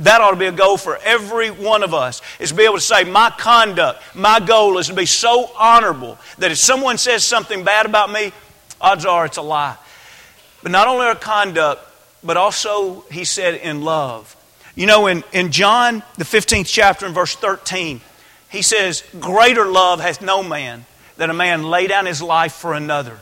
That 0.00 0.20
ought 0.20 0.32
to 0.32 0.36
be 0.36 0.46
a 0.46 0.52
goal 0.52 0.76
for 0.78 0.98
every 1.04 1.50
one 1.50 1.84
of 1.84 1.94
us, 1.94 2.22
is 2.40 2.50
to 2.50 2.56
be 2.56 2.64
able 2.64 2.76
to 2.76 2.80
say, 2.80 3.04
my 3.04 3.30
conduct, 3.30 4.02
my 4.16 4.40
goal 4.40 4.78
is 4.78 4.88
to 4.88 4.94
be 4.94 5.06
so 5.06 5.52
honorable 5.56 6.18
that 6.38 6.50
if 6.50 6.58
someone 6.58 6.98
says 6.98 7.22
something 7.22 7.62
bad 7.62 7.86
about 7.86 8.10
me, 8.10 8.32
odds 8.80 9.04
are 9.04 9.26
it's 9.26 9.36
a 9.36 9.42
lie. 9.42 9.76
But 10.62 10.72
not 10.72 10.88
only 10.88 11.06
our 11.06 11.14
conduct, 11.14 11.84
but 12.24 12.36
also, 12.36 13.02
he 13.12 13.24
said, 13.24 13.54
in 13.54 13.82
love. 13.82 14.36
You 14.74 14.86
know, 14.86 15.06
in, 15.06 15.22
in 15.32 15.52
John, 15.52 16.02
the 16.16 16.24
15th 16.24 16.66
chapter, 16.66 17.06
in 17.06 17.12
verse 17.12 17.34
13, 17.36 18.00
he 18.50 18.62
says, 18.62 19.02
Greater 19.18 19.66
love 19.66 20.00
hath 20.00 20.20
no 20.20 20.42
man 20.42 20.84
than 21.16 21.30
a 21.30 21.34
man 21.34 21.62
lay 21.62 21.86
down 21.86 22.06
his 22.06 22.20
life 22.20 22.52
for 22.52 22.74
another. 22.74 23.18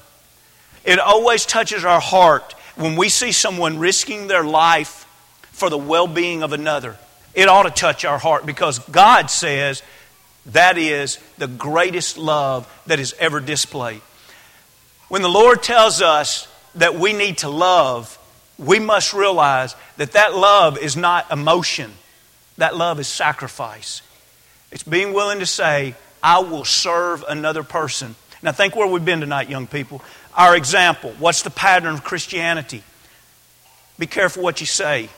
It 0.84 0.98
always 0.98 1.44
touches 1.44 1.84
our 1.84 2.00
heart 2.00 2.54
when 2.76 2.96
we 2.96 3.08
see 3.08 3.32
someone 3.32 3.78
risking 3.78 4.26
their 4.26 4.44
life 4.44 5.04
for 5.52 5.68
the 5.68 5.78
well 5.78 6.06
being 6.06 6.42
of 6.42 6.52
another. 6.52 6.96
It 7.34 7.48
ought 7.48 7.64
to 7.64 7.70
touch 7.70 8.04
our 8.04 8.18
heart 8.18 8.46
because 8.46 8.78
God 8.78 9.30
says 9.30 9.82
that 10.46 10.78
is 10.78 11.18
the 11.36 11.46
greatest 11.46 12.16
love 12.16 12.66
that 12.86 12.98
is 12.98 13.14
ever 13.18 13.40
displayed. 13.40 14.00
When 15.08 15.22
the 15.22 15.28
Lord 15.28 15.62
tells 15.62 16.00
us 16.00 16.48
that 16.76 16.94
we 16.94 17.12
need 17.12 17.38
to 17.38 17.48
love, 17.48 18.18
we 18.58 18.78
must 18.78 19.12
realize 19.12 19.76
that 19.98 20.12
that 20.12 20.34
love 20.34 20.78
is 20.78 20.96
not 20.96 21.30
emotion, 21.30 21.92
that 22.56 22.76
love 22.76 22.98
is 22.98 23.08
sacrifice. 23.08 24.02
It's 24.70 24.82
being 24.82 25.12
willing 25.12 25.38
to 25.38 25.46
say, 25.46 25.94
I 26.22 26.40
will 26.40 26.64
serve 26.64 27.24
another 27.28 27.62
person. 27.62 28.14
Now, 28.42 28.52
think 28.52 28.76
where 28.76 28.86
we've 28.86 29.04
been 29.04 29.20
tonight, 29.20 29.48
young 29.48 29.66
people. 29.66 30.02
Our 30.34 30.56
example. 30.56 31.14
What's 31.18 31.42
the 31.42 31.50
pattern 31.50 31.94
of 31.94 32.04
Christianity? 32.04 32.82
Be 33.98 34.06
careful 34.06 34.42
what 34.42 34.60
you 34.60 34.66
say, 34.66 35.08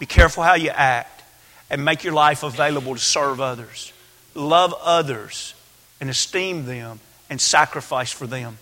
be 0.00 0.06
careful 0.06 0.42
how 0.42 0.54
you 0.54 0.70
act, 0.70 1.22
and 1.68 1.84
make 1.84 2.02
your 2.02 2.12
life 2.12 2.42
available 2.42 2.94
to 2.94 3.00
serve 3.00 3.40
others. 3.40 3.92
Love 4.34 4.74
others 4.82 5.54
and 6.00 6.10
esteem 6.10 6.66
them 6.66 6.98
and 7.28 7.40
sacrifice 7.40 8.10
for 8.10 8.26
them. 8.26 8.58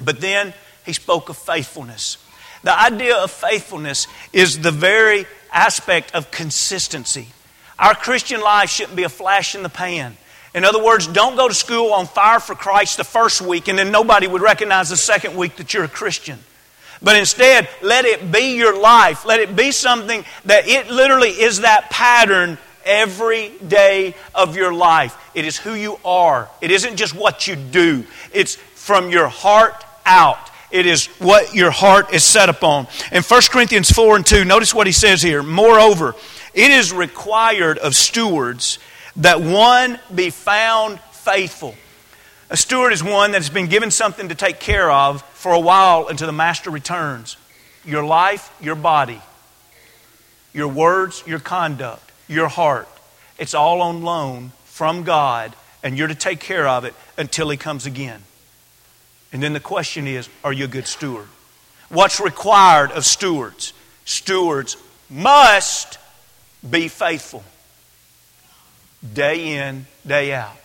But 0.00 0.20
then 0.20 0.54
he 0.84 0.92
spoke 0.92 1.28
of 1.28 1.36
faithfulness. 1.36 2.18
The 2.62 2.78
idea 2.78 3.16
of 3.16 3.30
faithfulness 3.30 4.06
is 4.32 4.60
the 4.60 4.70
very 4.70 5.26
aspect 5.52 6.14
of 6.14 6.30
consistency. 6.30 7.28
Our 7.78 7.94
Christian 7.94 8.40
life 8.40 8.70
shouldn't 8.70 8.96
be 8.96 9.02
a 9.02 9.08
flash 9.08 9.54
in 9.54 9.62
the 9.62 9.68
pan. 9.68 10.16
In 10.54 10.64
other 10.64 10.82
words, 10.82 11.06
don't 11.06 11.36
go 11.36 11.48
to 11.48 11.54
school 11.54 11.92
on 11.92 12.06
fire 12.06 12.40
for 12.40 12.54
Christ 12.54 12.96
the 12.96 13.04
first 13.04 13.42
week 13.42 13.68
and 13.68 13.78
then 13.78 13.90
nobody 13.90 14.26
would 14.26 14.40
recognize 14.40 14.88
the 14.88 14.96
second 14.96 15.36
week 15.36 15.56
that 15.56 15.74
you're 15.74 15.84
a 15.84 15.88
Christian. 15.88 16.38
But 17.02 17.16
instead, 17.16 17.68
let 17.82 18.06
it 18.06 18.32
be 18.32 18.56
your 18.56 18.80
life. 18.80 19.26
Let 19.26 19.40
it 19.40 19.54
be 19.54 19.70
something 19.70 20.24
that 20.46 20.66
it 20.66 20.88
literally 20.88 21.28
is 21.28 21.60
that 21.60 21.90
pattern 21.90 22.56
every 22.86 23.50
day 23.68 24.14
of 24.34 24.56
your 24.56 24.72
life. 24.72 25.14
It 25.34 25.44
is 25.44 25.58
who 25.58 25.74
you 25.74 25.98
are. 26.04 26.48
It 26.62 26.70
isn't 26.70 26.96
just 26.96 27.14
what 27.14 27.46
you 27.46 27.56
do, 27.56 28.04
it's 28.32 28.54
from 28.54 29.10
your 29.10 29.28
heart 29.28 29.84
out. 30.06 30.38
It 30.70 30.86
is 30.86 31.06
what 31.18 31.54
your 31.54 31.70
heart 31.70 32.12
is 32.12 32.24
set 32.24 32.48
upon. 32.48 32.88
In 33.12 33.22
1 33.22 33.42
Corinthians 33.50 33.90
4 33.90 34.16
and 34.16 34.26
2, 34.26 34.44
notice 34.44 34.74
what 34.74 34.86
he 34.86 34.92
says 34.92 35.22
here. 35.22 35.42
Moreover, 35.42 36.14
it 36.56 36.70
is 36.70 36.92
required 36.92 37.78
of 37.78 37.94
stewards 37.94 38.78
that 39.16 39.40
one 39.40 40.00
be 40.12 40.30
found 40.30 40.98
faithful. 41.12 41.74
A 42.48 42.56
steward 42.56 42.94
is 42.94 43.04
one 43.04 43.32
that 43.32 43.42
has 43.42 43.50
been 43.50 43.66
given 43.66 43.90
something 43.90 44.30
to 44.30 44.34
take 44.34 44.58
care 44.58 44.90
of 44.90 45.22
for 45.34 45.52
a 45.52 45.60
while 45.60 46.08
until 46.08 46.26
the 46.26 46.32
master 46.32 46.70
returns. 46.70 47.36
Your 47.84 48.04
life, 48.04 48.50
your 48.60 48.74
body, 48.74 49.20
your 50.54 50.68
words, 50.68 51.22
your 51.26 51.40
conduct, 51.40 52.10
your 52.26 52.48
heart. 52.48 52.88
It's 53.38 53.52
all 53.52 53.82
on 53.82 54.02
loan 54.02 54.52
from 54.64 55.04
God, 55.04 55.54
and 55.82 55.98
you're 55.98 56.08
to 56.08 56.14
take 56.14 56.40
care 56.40 56.66
of 56.66 56.84
it 56.84 56.94
until 57.18 57.50
He 57.50 57.58
comes 57.58 57.84
again. 57.84 58.22
And 59.30 59.42
then 59.42 59.52
the 59.52 59.60
question 59.60 60.06
is 60.08 60.30
are 60.42 60.52
you 60.52 60.64
a 60.64 60.68
good 60.68 60.86
steward? 60.86 61.28
What's 61.90 62.18
required 62.18 62.92
of 62.92 63.04
stewards? 63.04 63.74
Stewards 64.06 64.76
must 65.10 65.98
be 66.68 66.88
faithful 66.88 67.44
day 69.14 69.56
in, 69.56 69.86
day 70.06 70.32
out. 70.32 70.56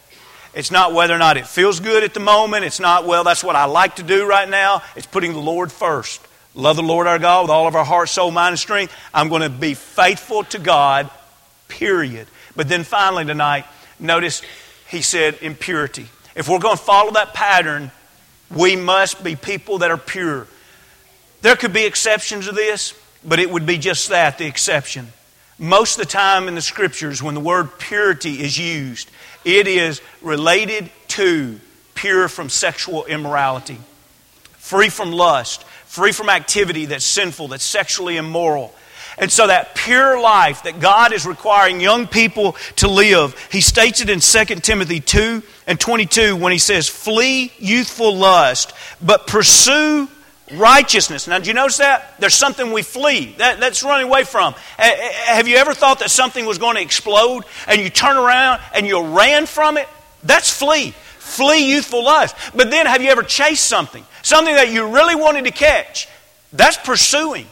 It's 0.54 0.72
not 0.72 0.94
whether 0.94 1.14
or 1.14 1.18
not 1.18 1.38
it 1.38 1.48
feels 1.48 1.80
good 1.80 2.04
at 2.04 2.14
the 2.14 2.20
moment. 2.20 2.66
It's 2.66 2.80
not, 2.80 3.06
well, 3.06 3.24
that's 3.24 3.44
what 3.44 3.56
I 3.56 3.66
like 3.66 3.98
to 3.98 4.04
do 4.04 4.26
right 4.28 4.48
now. 4.48 4.82
It's 4.96 5.06
putting 5.06 5.32
the 5.34 5.40
Lord 5.40 5.72
first. 5.72 6.22
Love 6.54 6.76
the 6.76 6.84
Lord 6.84 7.08
our 7.08 7.20
God 7.20 7.44
with 7.44 7.52
all 7.52 7.68
of 7.68 7.76
our 7.76 7.86
heart, 7.86 8.10
soul, 8.10 8.32
mind, 8.32 8.54
and 8.54 8.60
strength. 8.60 8.94
I'm 9.14 9.30
going 9.30 9.44
to 9.44 9.50
be 9.50 9.74
faithful 9.74 10.44
to 10.46 10.60
God, 10.60 11.10
period. 11.70 12.28
But 12.56 12.68
then 12.68 12.84
finally 12.84 13.24
tonight, 13.24 13.66
notice 14.00 14.42
he 14.90 15.02
said 15.02 15.38
impurity. 15.42 16.08
If 16.36 16.50
we're 16.50 16.60
going 16.60 16.78
to 16.78 16.84
follow 16.84 17.12
that 17.12 17.34
pattern, 17.34 17.92
we 18.50 18.76
must 18.76 19.24
be 19.24 19.38
people 19.38 19.78
that 19.80 19.92
are 19.92 19.98
pure. 19.98 20.48
There 21.42 21.56
could 21.56 21.72
be 21.72 21.86
exceptions 21.86 22.48
to 22.48 22.52
this, 22.52 22.94
but 23.24 23.40
it 23.40 23.50
would 23.50 23.66
be 23.66 23.78
just 23.78 24.10
that 24.10 24.38
the 24.38 24.46
exception. 24.46 25.08
Most 25.62 26.00
of 26.00 26.08
the 26.08 26.12
time 26.12 26.48
in 26.48 26.56
the 26.56 26.62
scriptures, 26.62 27.22
when 27.22 27.36
the 27.36 27.40
word 27.40 27.78
purity 27.78 28.42
is 28.42 28.58
used, 28.58 29.12
it 29.46 29.68
is 29.68 30.02
related 30.20 30.90
to 31.10 31.60
pure 31.94 32.28
from 32.28 32.50
sexual 32.50 33.06
immorality, 33.06 33.78
free 34.54 34.90
from 34.90 35.12
lust, 35.12 35.64
free 35.86 36.14
from 36.14 36.30
activity 36.30 36.86
that's 36.86 37.06
sinful, 37.06 37.50
that's 37.50 37.64
sexually 37.64 38.18
immoral. 38.18 38.74
And 39.20 39.32
so 39.32 39.46
that 39.46 39.76
pure 39.76 40.20
life 40.20 40.64
that 40.64 40.80
God 40.80 41.14
is 41.14 41.28
requiring 41.28 41.80
young 41.80 42.08
people 42.08 42.54
to 42.78 42.88
live, 42.88 43.38
he 43.52 43.62
states 43.62 44.02
it 44.02 44.10
in 44.10 44.20
2 44.20 44.56
Timothy 44.62 45.00
2 45.00 45.44
and 45.68 45.80
22 45.80 46.38
when 46.38 46.52
he 46.52 46.58
says, 46.58 46.88
Flee 46.88 47.54
youthful 47.60 48.16
lust, 48.16 48.74
but 49.00 49.28
pursue 49.28 50.10
righteousness. 50.54 51.28
Now, 51.28 51.40
do 51.40 51.48
you 51.48 51.54
notice 51.54 51.78
that? 51.78 52.20
There's 52.20 52.34
something 52.34 52.72
we 52.72 52.82
flee. 52.82 53.36
That, 53.38 53.60
that's 53.60 53.84
running 53.84 54.08
away 54.08 54.24
from. 54.24 54.54
Have 54.78 55.48
you 55.48 55.58
ever 55.58 55.74
thought 55.74 56.00
that 56.00 56.12
something 56.12 56.46
was 56.46 56.58
going 56.58 56.76
to 56.76 56.82
explode 56.82 57.46
and 57.68 57.82
you 57.82 57.90
turn 57.90 58.18
around 58.18 58.62
and 58.74 58.86
you 58.86 59.02
ran 59.02 59.46
from 59.46 59.78
it? 59.78 59.88
That's 60.24 60.52
flee. 60.52 60.92
Flee 61.18 61.72
youthful 61.72 62.04
lust. 62.04 62.36
But 62.56 62.72
then 62.72 62.86
have 62.86 63.02
you 63.02 63.10
ever 63.10 63.24
chased 63.24 63.66
something? 63.66 64.06
Something 64.22 64.56
that 64.56 64.72
you 64.72 64.88
really 64.88 65.16
wanted 65.16 65.46
to 65.46 65.52
catch? 65.52 66.08
That's 66.54 66.78
pursuing. 66.78 67.48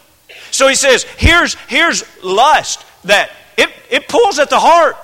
So 0.52 0.68
he 0.68 0.76
says, 0.76 1.04
here's, 1.04 1.56
here's 1.68 2.04
lust 2.24 2.86
that 3.06 3.32
it, 3.58 3.70
it 3.90 4.08
pulls 4.08 4.40
at 4.40 4.50
the 4.50 4.60
heart. 4.60 4.98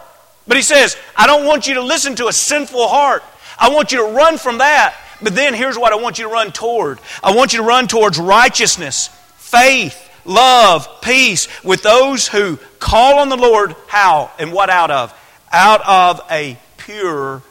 But 0.47 0.57
he 0.57 0.63
says, 0.63 0.97
I 1.15 1.27
don't 1.27 1.45
want 1.45 1.67
you 1.67 1.75
to 1.75 1.81
listen 1.81 2.15
to 2.17 2.27
a 2.27 2.33
sinful 2.33 2.87
heart. 2.87 3.23
I 3.57 3.69
want 3.69 3.91
you 3.91 3.99
to 3.99 4.13
run 4.13 4.37
from 4.37 4.57
that 4.59 4.95
but 5.21 5.35
then 5.35 5.53
here's 5.53 5.77
what 5.77 5.93
I 5.93 5.95
want 5.95 6.17
you 6.19 6.25
to 6.25 6.31
run 6.31 6.51
toward 6.51 6.99
I 7.23 7.35
want 7.35 7.53
you 7.53 7.59
to 7.59 7.65
run 7.65 7.87
towards 7.87 8.19
righteousness, 8.19 9.07
faith, 9.37 10.09
love, 10.25 10.87
peace 11.01 11.47
with 11.63 11.83
those 11.83 12.27
who 12.27 12.57
call 12.79 13.19
on 13.19 13.29
the 13.29 13.37
Lord. 13.37 13.75
How 13.87 14.31
and 14.39 14.51
what 14.51 14.69
out 14.69 14.91
of? 14.91 15.13
Out 15.51 15.81
of 15.87 16.21
a 16.29 16.57
pure 16.77 17.41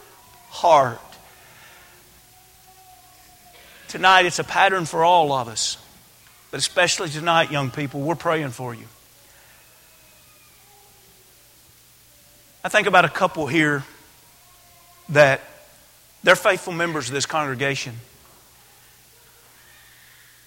heart. 0.51 1.01
Tonight 3.89 4.27
it's 4.27 4.39
a 4.39 4.45
pattern 4.45 4.87
for 4.87 5.05
all 5.05 5.33
of 5.33 5.49
us. 5.49 5.79
But 6.51 6.59
especially 6.59 7.09
tonight, 7.09 7.51
young 7.51 7.71
people, 7.71 8.01
we're 8.01 8.15
praying 8.15 8.51
for 8.51 8.75
you. 8.75 8.87
I 12.63 12.69
think 12.69 12.87
about 12.87 13.05
a 13.05 13.09
couple 13.09 13.47
here 13.47 13.85
that 15.11 15.41
they're 16.25 16.37
faithful 16.37 16.73
members 16.73 17.09
of 17.09 17.15
this 17.15 17.27
congregation. 17.27 17.95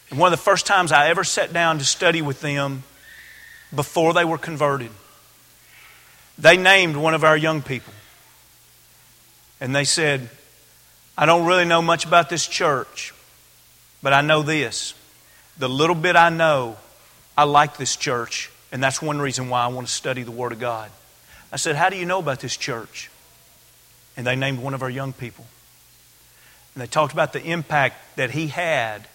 And 0.09 0.19
one 0.19 0.33
of 0.33 0.37
the 0.37 0.43
first 0.43 0.65
times 0.65 0.91
I 0.91 1.09
ever 1.09 1.23
sat 1.23 1.53
down 1.53 1.77
to 1.77 1.85
study 1.85 2.21
with 2.21 2.41
them 2.41 2.83
before 3.73 4.13
they 4.13 4.25
were 4.25 4.39
converted, 4.39 4.89
they 6.37 6.57
named 6.57 6.95
one 6.97 7.13
of 7.13 7.23
our 7.23 7.37
young 7.37 7.61
people. 7.61 7.93
And 9.59 9.75
they 9.75 9.83
said, 9.83 10.29
I 11.17 11.25
don't 11.25 11.45
really 11.45 11.65
know 11.65 11.81
much 11.81 12.05
about 12.05 12.29
this 12.29 12.47
church, 12.47 13.13
but 14.01 14.13
I 14.13 14.21
know 14.21 14.41
this. 14.41 14.93
The 15.57 15.69
little 15.69 15.95
bit 15.95 16.15
I 16.15 16.29
know, 16.29 16.77
I 17.35 17.43
like 17.43 17.77
this 17.77 17.95
church, 17.95 18.51
and 18.71 18.81
that's 18.81 19.01
one 19.01 19.19
reason 19.19 19.49
why 19.49 19.63
I 19.63 19.67
want 19.67 19.87
to 19.87 19.93
study 19.93 20.23
the 20.23 20.31
Word 20.31 20.51
of 20.51 20.59
God. 20.59 20.91
I 21.51 21.57
said, 21.57 21.75
How 21.75 21.89
do 21.89 21.97
you 21.97 22.05
know 22.05 22.19
about 22.19 22.39
this 22.39 22.55
church? 22.55 23.09
And 24.15 24.25
they 24.25 24.35
named 24.35 24.59
one 24.59 24.73
of 24.73 24.81
our 24.81 24.89
young 24.89 25.13
people. 25.13 25.45
And 26.77 26.83
they 26.83 26.87
talked 26.87 27.11
about 27.11 27.33
the 27.33 27.43
impact 27.43 28.17
that 28.17 28.29
he 28.29 28.49
had 28.49 29.07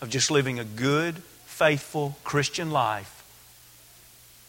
of 0.00 0.08
just 0.08 0.30
living 0.30 0.58
a 0.58 0.64
good, 0.64 1.16
faithful 1.44 2.16
Christian 2.24 2.70
life 2.70 3.22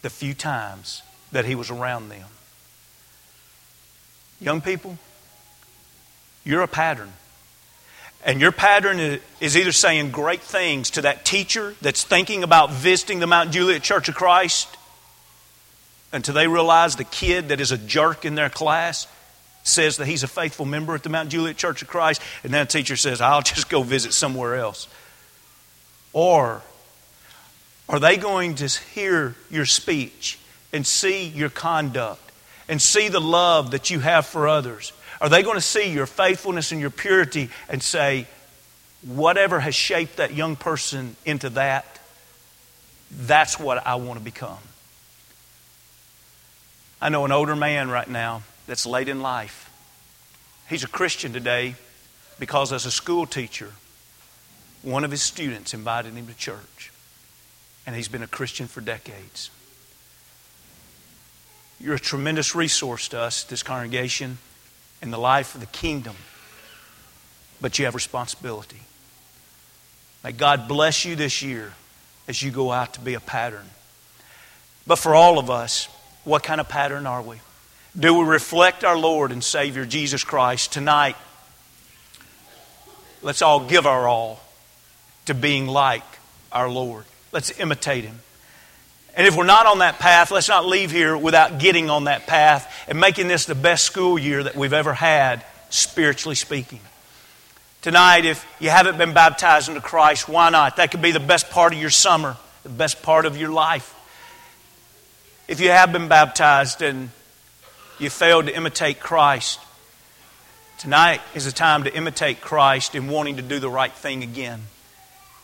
the 0.00 0.08
few 0.08 0.32
times 0.32 1.02
that 1.30 1.44
he 1.44 1.54
was 1.54 1.68
around 1.68 2.08
them. 2.08 2.24
Young 4.40 4.62
people, 4.62 4.96
you're 6.42 6.62
a 6.62 6.66
pattern. 6.66 7.12
And 8.24 8.40
your 8.40 8.52
pattern 8.52 9.20
is 9.40 9.54
either 9.54 9.70
saying 9.70 10.10
great 10.10 10.40
things 10.40 10.88
to 10.92 11.02
that 11.02 11.26
teacher 11.26 11.74
that's 11.82 12.02
thinking 12.02 12.42
about 12.42 12.70
visiting 12.70 13.18
the 13.18 13.26
Mount 13.26 13.50
Juliet 13.52 13.82
Church 13.82 14.08
of 14.08 14.14
Christ 14.14 14.74
until 16.12 16.32
they 16.32 16.48
realize 16.48 16.96
the 16.96 17.04
kid 17.04 17.50
that 17.50 17.60
is 17.60 17.72
a 17.72 17.76
jerk 17.76 18.24
in 18.24 18.36
their 18.36 18.48
class 18.48 19.06
says 19.68 19.98
that 19.98 20.06
he's 20.06 20.22
a 20.22 20.28
faithful 20.28 20.66
member 20.66 20.94
at 20.94 21.02
the 21.02 21.08
Mount 21.08 21.28
Juliet 21.28 21.56
Church 21.56 21.82
of 21.82 21.88
Christ, 21.88 22.20
and 22.42 22.52
then 22.52 22.62
a 22.62 22.66
teacher 22.66 22.96
says, 22.96 23.20
I'll 23.20 23.42
just 23.42 23.68
go 23.68 23.82
visit 23.82 24.12
somewhere 24.12 24.56
else. 24.56 24.88
Or 26.12 26.62
are 27.88 28.00
they 28.00 28.16
going 28.16 28.56
to 28.56 28.66
hear 28.66 29.34
your 29.50 29.66
speech 29.66 30.38
and 30.72 30.86
see 30.86 31.26
your 31.26 31.48
conduct 31.48 32.20
and 32.68 32.80
see 32.82 33.08
the 33.08 33.20
love 33.20 33.70
that 33.70 33.90
you 33.90 34.00
have 34.00 34.26
for 34.26 34.48
others? 34.48 34.92
Are 35.20 35.28
they 35.28 35.42
going 35.42 35.56
to 35.56 35.60
see 35.60 35.90
your 35.90 36.06
faithfulness 36.06 36.72
and 36.72 36.80
your 36.80 36.90
purity 36.90 37.50
and 37.68 37.82
say, 37.82 38.26
whatever 39.02 39.60
has 39.60 39.74
shaped 39.74 40.16
that 40.16 40.34
young 40.34 40.56
person 40.56 41.16
into 41.24 41.50
that, 41.50 41.98
that's 43.10 43.58
what 43.58 43.86
I 43.86 43.94
want 43.96 44.18
to 44.18 44.24
become? 44.24 44.58
I 47.00 47.08
know 47.08 47.24
an 47.24 47.32
older 47.32 47.56
man 47.56 47.90
right 47.90 48.08
now 48.08 48.42
that's 48.68 48.86
late 48.86 49.08
in 49.08 49.20
life. 49.20 49.70
He's 50.68 50.84
a 50.84 50.88
Christian 50.88 51.32
today 51.32 51.74
because, 52.38 52.72
as 52.72 52.86
a 52.86 52.90
school 52.90 53.26
teacher, 53.26 53.72
one 54.82 55.02
of 55.02 55.10
his 55.10 55.22
students 55.22 55.74
invited 55.74 56.12
him 56.12 56.28
to 56.28 56.34
church. 56.34 56.92
And 57.86 57.96
he's 57.96 58.08
been 58.08 58.22
a 58.22 58.28
Christian 58.28 58.68
for 58.68 58.82
decades. 58.82 59.50
You're 61.80 61.94
a 61.94 61.98
tremendous 61.98 62.54
resource 62.54 63.08
to 63.08 63.18
us, 63.18 63.44
this 63.44 63.62
congregation, 63.62 64.38
in 65.00 65.10
the 65.10 65.18
life 65.18 65.54
of 65.54 65.62
the 65.62 65.66
kingdom. 65.66 66.16
But 67.60 67.78
you 67.78 67.86
have 67.86 67.94
responsibility. 67.94 68.82
May 70.22 70.32
God 70.32 70.68
bless 70.68 71.06
you 71.06 71.16
this 71.16 71.40
year 71.40 71.72
as 72.28 72.42
you 72.42 72.50
go 72.50 72.70
out 72.70 72.94
to 72.94 73.00
be 73.00 73.14
a 73.14 73.20
pattern. 73.20 73.66
But 74.86 74.96
for 74.96 75.14
all 75.14 75.38
of 75.38 75.48
us, 75.48 75.86
what 76.24 76.42
kind 76.42 76.60
of 76.60 76.68
pattern 76.68 77.06
are 77.06 77.22
we? 77.22 77.40
Do 77.98 78.14
we 78.14 78.24
reflect 78.24 78.84
our 78.84 78.96
Lord 78.96 79.32
and 79.32 79.42
Savior 79.42 79.84
Jesus 79.84 80.22
Christ 80.22 80.72
tonight? 80.72 81.16
Let's 83.22 83.42
all 83.42 83.66
give 83.66 83.86
our 83.86 84.06
all 84.06 84.40
to 85.26 85.34
being 85.34 85.66
like 85.66 86.04
our 86.52 86.70
Lord. 86.70 87.04
Let's 87.32 87.58
imitate 87.58 88.04
Him. 88.04 88.20
And 89.16 89.26
if 89.26 89.36
we're 89.36 89.46
not 89.46 89.66
on 89.66 89.80
that 89.80 89.98
path, 89.98 90.30
let's 90.30 90.48
not 90.48 90.64
leave 90.64 90.92
here 90.92 91.16
without 91.16 91.58
getting 91.58 91.90
on 91.90 92.04
that 92.04 92.28
path 92.28 92.72
and 92.86 93.00
making 93.00 93.26
this 93.26 93.46
the 93.46 93.56
best 93.56 93.84
school 93.84 94.16
year 94.16 94.44
that 94.44 94.54
we've 94.54 94.72
ever 94.72 94.94
had, 94.94 95.44
spiritually 95.70 96.36
speaking. 96.36 96.80
Tonight, 97.82 98.24
if 98.24 98.46
you 98.60 98.70
haven't 98.70 98.96
been 98.96 99.12
baptized 99.12 99.68
into 99.68 99.80
Christ, 99.80 100.28
why 100.28 100.50
not? 100.50 100.76
That 100.76 100.92
could 100.92 101.02
be 101.02 101.10
the 101.10 101.18
best 101.18 101.50
part 101.50 101.72
of 101.72 101.80
your 101.80 101.90
summer, 101.90 102.36
the 102.62 102.68
best 102.68 103.02
part 103.02 103.26
of 103.26 103.36
your 103.36 103.50
life. 103.50 103.92
If 105.48 105.58
you 105.58 105.70
have 105.70 105.92
been 105.92 106.06
baptized 106.06 106.80
and 106.80 107.10
you 108.00 108.10
failed 108.10 108.46
to 108.46 108.56
imitate 108.56 109.00
Christ, 109.00 109.60
tonight 110.78 111.20
is 111.34 111.46
a 111.46 111.52
time 111.52 111.84
to 111.84 111.94
imitate 111.94 112.40
Christ 112.40 112.94
in 112.94 113.08
wanting 113.08 113.36
to 113.36 113.42
do 113.42 113.58
the 113.58 113.70
right 113.70 113.92
thing 113.92 114.22
again. 114.22 114.62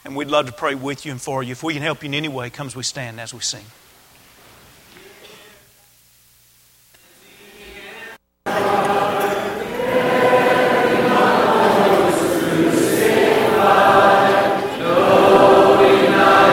And 0.05 0.15
we'd 0.15 0.29
love 0.29 0.47
to 0.47 0.53
pray 0.53 0.75
with 0.75 1.07
you 1.07 1.13
and 1.13 1.21
for 1.21 1.43
you. 1.43 1.53
If 1.53 1.63
we 1.63 1.75
can 1.75 1.83
help 1.83 2.03
you 2.03 2.09
in 2.09 2.15
any 2.15 2.29
way, 2.29 2.51
come 2.51 2.67
as 2.67 2.77
we 2.77 2.83
stand 2.83 3.21
as 3.21 3.33
we 3.33 3.41
sing. 3.41 3.65